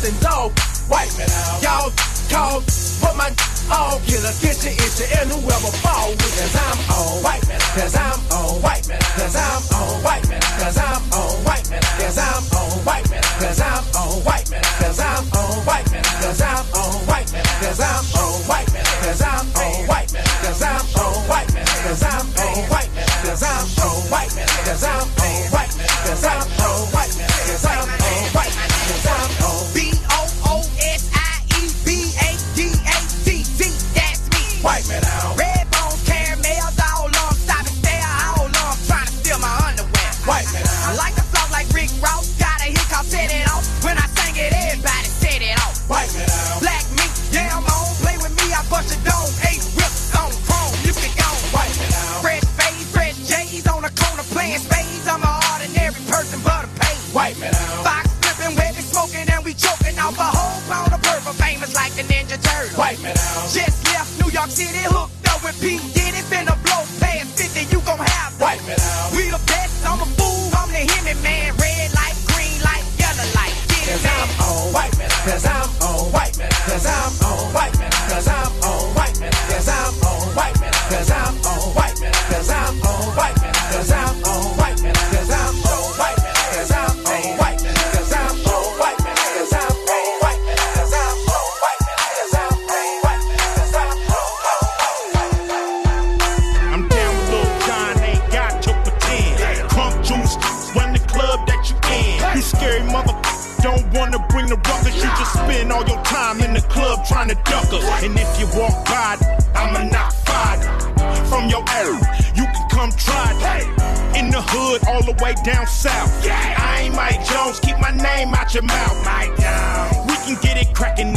and 0.03 0.21
dog. 0.21 0.51
Wipe 0.91 1.15
it 1.15 1.31
out. 1.31 1.63
Y'all 1.63 1.91
call, 2.31 2.63
but 3.03 3.15
my 3.15 3.31
all 3.71 4.01
killer, 4.09 4.33
get 4.41 4.57
your 4.65 4.73
issue, 4.73 5.07
and 5.21 5.29
whoever 5.31 5.73
fall 5.85 6.11
with 6.11 6.35
Cause 6.39 6.57
I'm 6.57 6.79
on, 6.91 7.23
wipe 7.23 7.43
it 7.45 7.51
out. 7.53 7.75
Cause 7.77 7.95
I'm 7.95 8.21
on, 8.33 8.63
wipe 8.63 8.85
it 8.85 8.99
out. 8.99 9.15
Cause 9.15 9.37
I'm 9.37 9.63
on, 9.77 10.03
wipe 10.03 10.25
it 10.25 10.45
out. 10.45 10.59
Cause 10.59 10.79
I'm 10.79 11.03
on, 11.13 11.45
wipe 11.45 11.71
it 11.71 11.85
out. 11.85 12.01
Cause 12.01 12.19
I'm 12.19 12.43
on, 12.57 12.85
wipe 12.85 13.13
it 13.13 13.25
out. 13.25 13.39
Cause 13.39 13.61
I'm 13.61 13.88
out. 22.03 22.28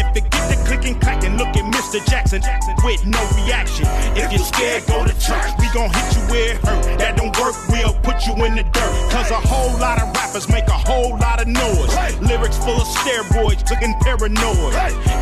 If 0.01 0.17
it 0.17 0.29
get 0.31 0.49
the 0.49 0.57
clickin' 0.65 0.95
clackin'. 0.99 1.37
Look 1.37 1.53
at 1.55 1.65
Mr. 1.73 2.03
Jackson 2.09 2.41
with 2.83 3.05
no 3.05 3.21
reaction. 3.43 3.85
If 4.17 4.31
you're 4.31 4.43
scared, 4.43 4.85
go 4.87 5.05
to 5.05 5.13
church. 5.19 5.51
We 5.59 5.67
gon' 5.73 5.93
hit 5.93 6.07
you 6.15 6.21
where 6.31 6.55
it 6.55 6.57
hurt. 6.65 6.99
That 6.99 7.17
don't 7.17 7.33
work, 7.39 7.55
we'll 7.69 7.93
put 8.01 8.25
you 8.25 8.33
in 8.45 8.55
the 8.55 8.63
dirt. 8.63 8.93
Cause 9.11 9.31
a 9.31 9.41
whole 9.41 9.77
lot 9.79 10.01
of 10.01 10.13
rappers 10.15 10.49
make 10.49 10.67
a 10.67 10.79
whole 10.89 11.17
lot 11.17 11.41
of 11.41 11.47
noise. 11.47 11.93
Lyrics 12.21 12.57
full 12.57 12.81
of 12.81 12.87
steroids, 12.87 13.67
looking 13.69 13.93
paranoid. 14.01 14.73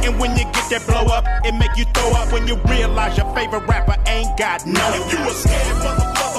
And 0.05 0.19
when 0.19 0.31
you 0.37 0.45
get 0.55 0.69
that 0.71 0.83
blow 0.87 1.13
up, 1.13 1.25
it 1.45 1.53
make 1.53 1.75
you 1.77 1.85
throw 1.93 2.11
up 2.11 2.31
when 2.31 2.47
you 2.47 2.55
realize 2.67 3.17
your 3.17 3.29
favorite 3.35 3.67
rapper 3.67 3.95
ain't 4.07 4.37
got 4.37 4.65
no. 4.65 4.81
If 4.95 5.13
you 5.13 5.19
a 5.19 5.33
scared 5.33 5.77
mother, 5.83 6.38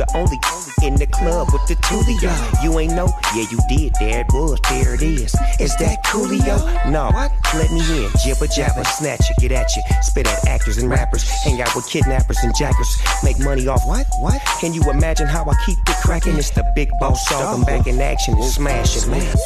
the 0.00 0.16
only 0.16 0.40
in 0.82 0.96
the 0.96 1.06
club 1.06 1.48
with 1.52 1.66
the 1.68 1.74
tulio? 1.84 2.32
You 2.64 2.78
ain't 2.78 2.94
know? 2.94 3.12
Yeah, 3.36 3.44
you 3.50 3.58
did. 3.68 3.92
There 4.00 4.20
it 4.20 4.32
was. 4.32 4.58
There 4.70 4.94
it 4.94 5.02
is. 5.02 5.36
Is 5.60 5.76
that 5.76 6.02
Coolio? 6.06 6.56
No. 6.90 7.10
Let 7.54 7.70
me 7.70 7.80
in. 8.04 8.10
Jibber 8.24 8.46
jabber, 8.46 8.84
snatch 8.84 9.30
it, 9.30 9.36
get 9.40 9.52
at 9.52 9.68
you. 9.76 9.82
Spit 10.00 10.26
at 10.26 10.46
actors 10.48 10.78
and 10.78 10.88
rappers. 10.88 11.28
Hang 11.44 11.60
out 11.60 11.74
with 11.76 11.86
kidnappers 11.86 12.38
and 12.42 12.56
jackers. 12.56 12.96
Make 13.22 13.38
money 13.40 13.66
off 13.68 13.86
what? 13.86 14.06
What? 14.20 14.40
Can 14.60 14.72
you 14.72 14.82
imagine 14.90 15.26
how 15.26 15.44
I 15.44 15.54
keep 15.66 15.76
it 15.86 15.96
cracking? 16.02 16.36
It's 16.36 16.50
the 16.50 16.64
big 16.74 16.88
boss 16.98 17.28
dog. 17.28 17.58
I'm 17.58 17.64
back 17.64 17.86
in 17.86 18.00
action 18.00 18.34
and 18.34 18.44
smashing, 18.44 19.10
man. 19.10 19.36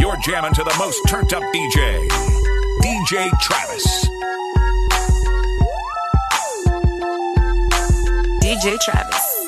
You're 0.00 0.16
jamming 0.24 0.54
to 0.54 0.64
the 0.64 0.74
most 0.78 1.00
turned 1.08 1.32
up 1.34 1.42
DJ, 1.52 2.08
DJ 2.80 3.30
Travis. 3.40 4.13
J. 8.64 8.78
Travis. 8.78 9.43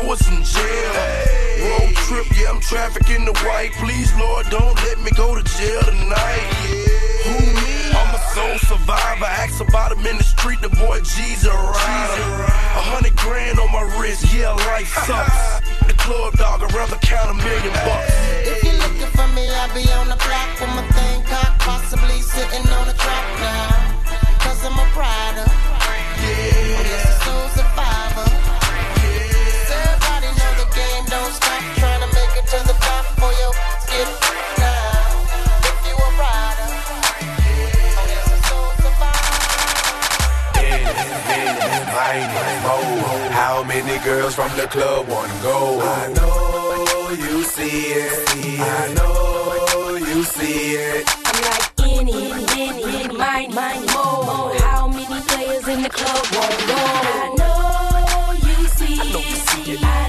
Throw 0.00 0.12
us 0.12 0.28
in 0.28 0.42
jail. 0.42 0.92
Road 1.70 1.94
trip, 1.94 2.26
yeah, 2.38 2.50
I'm 2.50 2.60
trafficking 2.60 3.24
the 3.24 3.32
white. 3.44 3.72
Please, 3.72 4.12
Lord, 4.18 4.46
don't 4.50 4.74
let 4.86 5.00
me 5.00 5.10
go 5.16 5.34
to 5.34 5.42
jail 5.42 5.82
tonight. 5.82 6.46
Who 7.24 7.36
me? 7.40 7.92
I'm 7.92 8.14
a 8.14 8.18
soul 8.34 8.58
survivor. 8.58 9.24
Ask 9.24 9.60
about 9.60 9.92
him 9.92 10.06
in 10.06 10.16
the 10.16 10.24
street, 10.24 10.60
the 10.60 10.70
boy 10.70 11.00
G's 11.00 11.44
a 11.44 11.50
rider. 11.50 12.30
A 12.76 12.82
hundred 12.92 13.16
grand 13.16 13.58
on 13.58 13.70
my 13.72 13.82
wrist, 13.98 14.32
yeah, 14.32 14.52
life 14.52 14.88
sucks. 15.06 15.60
The 15.86 15.94
club 15.94 16.34
dog 16.34 16.62
around 16.62 16.90
the 16.90 17.00
count 17.02 17.30
a 17.30 17.34
million 17.34 17.72
bucks. 17.84 18.14
If 18.46 18.64
you're 18.64 18.74
looking 18.74 19.12
for 19.12 19.28
me, 19.34 19.48
I'll 19.48 19.74
be 19.74 19.84
on 19.92 20.08
the 20.08 20.16
block 20.16 20.60
with 20.60 20.72
my 20.76 20.84
thing 20.96 21.22
cocked, 21.24 21.60
possibly 21.60 22.20
sitting 22.20 22.66
on 22.72 22.88
a 22.88 22.94
track 22.94 23.26
now. 23.40 24.00
Cause 24.40 24.64
I'm 24.64 24.78
a 24.78 24.86
rider. 24.96 25.46
Yeah. 26.20 26.76
Oh, 26.76 26.84
yes, 26.88 27.04
a 27.04 27.24
soul 27.24 27.48
survivor. 27.48 28.29
Don't 31.30 31.42
stop. 31.42 31.62
Trying 31.78 32.00
to 32.00 32.08
make 32.14 32.34
it 32.40 32.46
to 32.52 32.58
the 32.66 32.74
top 32.80 33.04
for 33.18 33.32
your 33.40 33.52
get 33.90 34.08
now. 34.58 35.22
If 35.68 35.76
you 35.86 35.94
a 35.94 36.10
rider. 36.18 36.68
Oh, 37.98 38.06
yes, 38.10 38.26
a 38.26 38.38
soul 38.48 38.70
How 43.30 43.62
many 43.64 43.96
girls 44.04 44.34
from 44.34 44.50
the 44.56 44.66
club 44.66 45.08
wanna 45.08 45.42
go? 45.42 45.80
I 45.80 46.12
know 46.16 47.10
you 47.10 47.42
see 47.44 47.92
it. 47.92 48.28
I 48.60 48.94
know 48.94 49.96
you 49.96 50.22
see 50.24 50.74
it. 50.74 51.04
I'm 51.26 51.38
like 51.48 51.66
any, 51.80 52.32
any, 52.32 52.84
any, 53.04 53.16
mine, 53.16 53.54
mine, 53.54 53.86
more. 53.94 54.54
How 54.66 54.88
many 54.88 55.20
players 55.28 55.68
in 55.68 55.82
the 55.82 55.90
club 55.90 56.26
wanna 56.34 56.66
go? 56.70 56.80
I 57.12 57.34
know 57.38 58.32
you 58.48 58.68
see 58.68 59.74
it. 59.74 59.99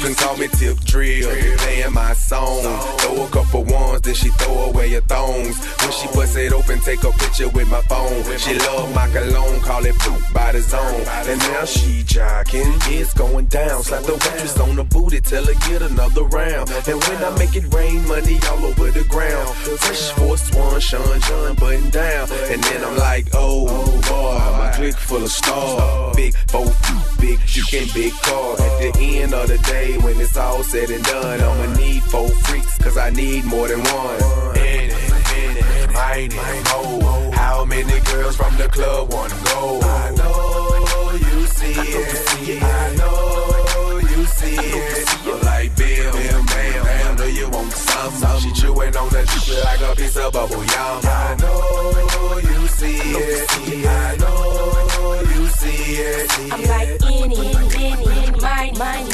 Can 0.00 0.14
call 0.14 0.36
me 0.36 0.48
Tip 0.48 0.78
Drill, 0.80 1.28
playing 1.58 1.92
my 1.92 2.12
song. 2.14 2.62
Throw 2.98 3.24
a 3.24 3.28
couple 3.28 3.64
ones, 3.64 4.00
then 4.02 4.14
she 4.14 4.30
throw 4.30 4.70
away 4.70 4.90
her 4.92 5.00
thongs. 5.02 5.58
When 5.80 5.92
she 5.92 6.06
bust 6.08 6.36
it 6.36 6.52
open, 6.52 6.80
take 6.80 7.02
a 7.04 7.12
picture 7.12 7.48
with 7.50 7.68
my 7.70 7.82
phone. 7.82 8.22
She 8.38 8.58
love 8.58 8.94
my 8.94 9.08
cologne, 9.10 9.60
call 9.60 9.84
it 9.84 9.94
poop 9.98 10.20
by 10.32 10.52
the 10.52 10.60
zone. 10.60 11.02
And 11.28 11.38
now 11.38 11.64
she 11.64 12.02
jocking, 12.02 12.72
it's 12.88 13.12
going 13.14 13.46
down. 13.46 13.82
Slap 13.82 14.04
the 14.04 14.12
waitress 14.12 14.58
on 14.58 14.76
the 14.76 14.84
booty, 14.84 15.20
tell 15.20 15.44
her 15.44 15.54
get 15.68 15.82
another 15.82 16.24
round. 16.24 16.70
And 16.70 16.98
when 17.04 17.24
I 17.24 17.36
make 17.38 17.54
it 17.56 17.72
rain, 17.74 18.06
money 18.08 18.38
all 18.48 18.64
over 18.64 18.90
the 18.90 19.04
ground. 19.04 19.48
Fresh 19.84 20.10
Force 20.12 20.50
One, 20.54 20.80
Sean 20.80 21.20
John, 21.20 21.54
button 21.56 21.90
down. 21.90 22.28
And 22.48 22.62
then 22.64 22.84
I'm 22.84 22.96
like, 22.96 23.28
oh 23.34 23.66
boy, 24.08 24.58
my 24.58 24.72
clique 24.74 24.96
full 24.96 25.22
of 25.22 25.30
stars. 25.30 26.16
Big 26.16 26.34
four, 26.48 26.72
big 27.20 27.38
and 27.72 27.92
big 27.92 28.12
car. 28.22 28.54
At 28.80 28.94
the 28.94 29.18
end 29.20 29.34
of 29.34 29.48
the 29.48 29.58
day, 29.58 29.89
when 29.98 30.20
it's 30.20 30.36
all 30.36 30.62
said 30.62 30.90
and 30.90 31.04
done, 31.04 31.40
I'ma 31.40 31.74
need 31.76 32.02
four 32.04 32.28
freaks, 32.28 32.78
cause 32.78 32.96
I 32.96 33.10
need 33.10 33.44
more 33.44 33.68
than 33.68 33.80
one. 33.80 34.56
In 34.56 34.90
it, 34.90 35.32
in 35.38 35.56
it, 35.56 35.92
mine 35.92 36.32
it, 36.32 36.66
oh. 36.68 37.30
How 37.32 37.64
many 37.64 38.00
girls 38.00 38.36
from 38.36 38.56
the 38.56 38.68
club 38.68 39.12
wanna 39.12 39.34
go? 39.44 39.80
I 39.82 40.10
know 40.16 41.10
you 41.12 41.46
see 41.46 41.72
it. 41.72 42.62
I 42.62 42.94
know 42.96 43.98
you 43.98 44.24
see 44.24 44.56
it. 44.56 45.24
You 45.24 45.36
like 45.42 45.74
Bill, 45.76 46.12
Bill, 46.12 46.44
Bam, 46.44 46.84
Bam, 46.84 47.16
know 47.16 47.26
you 47.26 47.48
want 47.50 47.72
some. 47.72 48.40
She 48.40 48.52
chewing 48.52 48.96
on 48.96 49.08
the 49.10 49.22
chip 49.30 49.64
like 49.64 49.80
a 49.80 49.94
piece 49.96 50.16
of 50.16 50.32
bubble 50.32 50.64
yum. 50.64 51.00
I 51.04 51.36
know 51.40 52.38
you 52.38 52.66
see 52.68 52.98
it. 52.98 53.86
I 53.86 54.16
know 54.16 55.20
you 55.34 55.46
see 55.48 55.94
it. 55.96 56.30
I'm 56.52 56.62
like 56.64 57.02
any, 57.04 57.36
any, 57.36 57.76
any, 57.76 58.40
mine, 58.40 58.78
mine, 58.78 59.04
many 59.04 59.09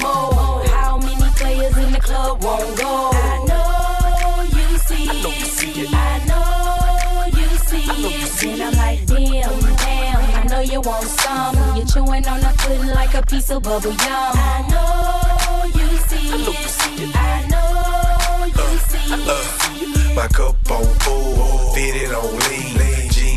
club 2.26 2.44
won't 2.44 2.78
go? 2.78 3.10
I 3.12 3.44
know 3.48 4.42
you 4.56 4.78
see 4.78 5.04
it. 5.04 5.90
I 5.92 6.24
know 6.28 7.40
you 7.40 7.48
see 7.68 7.86
it. 7.86 8.30
Then 8.40 8.62
I'm 8.62 8.74
like, 8.74 9.06
damn, 9.06 9.60
damn. 9.76 10.40
I 10.40 10.46
know 10.50 10.60
you 10.60 10.80
want 10.80 11.06
some. 11.06 11.56
You're 11.76 11.86
chewing 11.86 12.26
on 12.26 12.40
the 12.40 12.52
pudding 12.58 12.94
like 12.94 13.14
a 13.14 13.22
piece 13.22 13.50
of 13.50 13.62
bubble 13.62 13.90
yum. 13.90 13.98
I 14.00 14.64
know 14.72 15.80
you 15.80 15.88
see 16.08 16.28
it. 16.52 17.16
I 17.16 17.46
know 17.52 18.46
you 18.46 18.78
see 18.90 19.14
it. 19.14 20.16
My 20.16 20.26
cup 20.28 20.70
on 20.70 20.84
full, 21.00 21.74
fitted 21.74 22.12
on 22.12 22.38
lean. 22.50 22.76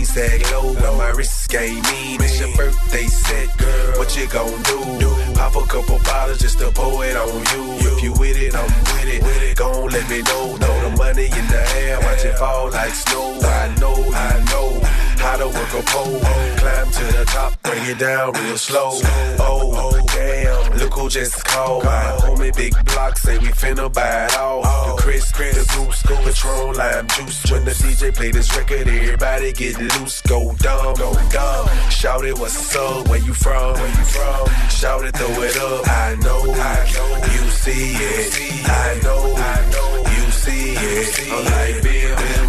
Sag 0.10 0.42
low, 0.52 0.74
but 0.74 0.98
my 0.98 1.10
wrist 1.10 1.50
game 1.50 1.82
mean. 1.84 2.22
It's 2.22 2.40
your 2.40 2.52
birthday 2.56 3.06
set, 3.06 3.56
girl. 3.58 3.98
What 4.00 4.16
you 4.18 4.28
gon' 4.28 4.62
do? 4.64 4.80
do? 5.00 5.12
Pop 5.36 5.56
a 5.56 5.62
couple 5.68 6.00
bottles 6.00 6.40
just 6.40 6.58
to 6.60 6.72
pour 6.72 7.06
it 7.06 7.16
on 7.16 7.30
you. 7.52 7.64
If 7.90 8.04
you 8.04 8.14
with 8.14 8.38
it, 8.38 8.56
I'm 8.56 8.70
with 8.94 9.10
it. 9.16 9.58
Gon' 9.58 9.90
let 9.90 10.10
me 10.10 10.22
know. 10.24 10.58
Throw 10.58 10.90
the 10.90 10.98
money 10.98 11.26
in 11.26 11.46
the 11.54 11.64
air, 11.82 12.00
watch 12.02 12.26
it 12.26 12.38
fall 12.38 12.72
like 12.72 12.94
snow. 12.94 13.40
I 13.42 13.76
know, 13.80 13.98
I 14.14 14.44
know 14.50 15.09
how 15.20 15.38
to 15.38 15.48
work 15.48 15.74
a 15.74 15.84
pole. 15.92 16.20
Climb 16.60 16.92
to 16.92 17.04
the 17.18 17.26
top, 17.28 17.62
bring 17.64 17.84
it 17.86 18.00
down 18.00 18.34
real 18.34 18.58
slow. 18.58 18.92
Oh, 19.40 20.00
damn, 20.14 20.78
look 20.78 20.94
who 20.94 21.10
just 21.10 21.44
called. 21.46 21.84
My 21.84 22.18
homie 22.22 22.56
Big 22.56 22.74
Block 22.86 23.18
say 23.18 23.38
we 23.38 23.48
finna 23.48 23.92
buy 23.94 24.26
it 24.26 24.38
all. 24.38 24.96
The 24.96 25.02
Chris, 25.02 25.32
the 25.32 25.66
Goose, 25.76 26.02
Patron, 26.04 26.76
lime 26.76 27.08
juice. 27.08 27.52
When 27.52 27.66
the 27.66 27.72
DJ 27.72 28.16
play 28.16 28.32
this 28.32 28.56
record, 28.58 28.88
everybody 28.88 29.52
get 29.54 29.78
loose, 29.80 30.22
go 30.22 30.56
dumb, 30.60 30.96
go 30.96 31.14
dumb. 31.30 31.68
Shout 31.90 32.26
it, 32.26 32.38
what's 32.40 32.76
up? 32.76 33.08
Where 33.08 33.20
you 33.20 33.34
from? 33.34 33.74
Where 33.74 33.88
you 33.88 34.06
from? 34.06 34.48
Shout 34.70 35.06
it, 35.06 35.16
throw 35.18 35.42
it 35.44 35.58
up. 35.58 35.88
I 35.88 36.16
know, 36.16 36.42
I 36.54 36.92
know, 36.94 37.10
you 37.34 37.50
see 37.52 37.94
it. 37.96 38.70
I 38.70 39.00
know, 39.04 39.34
I 39.36 39.70
know, 39.72 39.90
you 40.16 40.32
see 40.32 40.74
it. 40.76 41.32
I'm 41.32 41.46
like 41.46 41.84
Bill, 41.84 42.49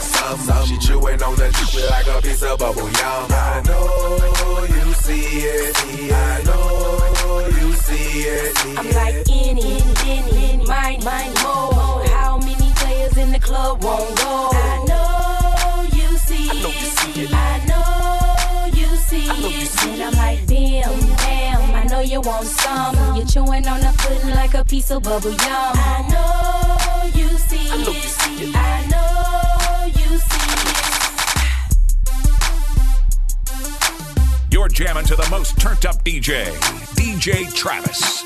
know 0.00 0.36
you 0.36 0.40
want. 0.50 0.68
She 0.68 0.78
chewing 0.78 1.22
on 1.22 1.34
the 1.36 1.48
chip 1.70 1.90
like 1.90 2.06
a 2.06 2.22
piece 2.22 2.42
of 2.42 2.58
bubble 2.58 2.82
yum. 2.90 3.26
I 3.30 3.62
know 3.66 4.64
you 4.64 4.92
see 4.94 5.44
it. 5.44 5.76
I 6.12 6.42
know 6.44 7.46
you 7.46 7.72
see 7.74 8.20
it. 8.22 8.78
I'm 8.78 8.90
like 8.92 9.28
any, 9.28 9.82
any, 10.06 10.64
mine, 10.66 11.04
mine, 11.04 11.34
more. 11.42 12.04
How 12.08 12.38
many 12.38 12.72
players 12.74 13.16
in 13.16 13.32
the 13.32 13.40
club 13.40 13.82
won't 13.82 14.16
go? 14.16 14.50
I 14.52 14.84
know 14.88 15.96
you 15.96 16.16
see 16.16 16.48
it. 16.48 17.32
I 17.32 17.64
know 17.66 18.78
you 18.78 18.96
see 18.96 19.28
it. 19.28 19.70
Then 19.70 20.02
I'm 20.02 20.14
like, 20.14 20.46
damn, 20.46 20.98
damn. 21.16 21.74
I 21.74 21.84
know 21.84 22.00
you 22.00 22.20
want 22.20 22.46
some. 22.46 22.96
You're 23.16 23.26
chewing 23.26 23.66
on 23.66 23.80
the 23.80 23.94
pudding 23.98 24.34
like 24.34 24.54
a 24.54 24.64
piece 24.64 24.90
of 24.90 25.02
bubble 25.02 25.30
yum. 25.30 25.38
I 25.42 26.06
know 26.12 27.20
you 27.20 27.28
see 27.38 27.66
it. 27.66 27.72
I 27.72 27.84
know 27.84 27.92
you 27.92 28.00
see 28.00 28.50
it. 28.50 28.89
You're 34.50 34.68
jamming 34.68 35.04
to 35.06 35.14
the 35.14 35.26
most 35.30 35.60
turned 35.60 35.86
up 35.86 36.02
DJ, 36.04 36.46
DJ 36.96 37.54
Travis. 37.54 38.24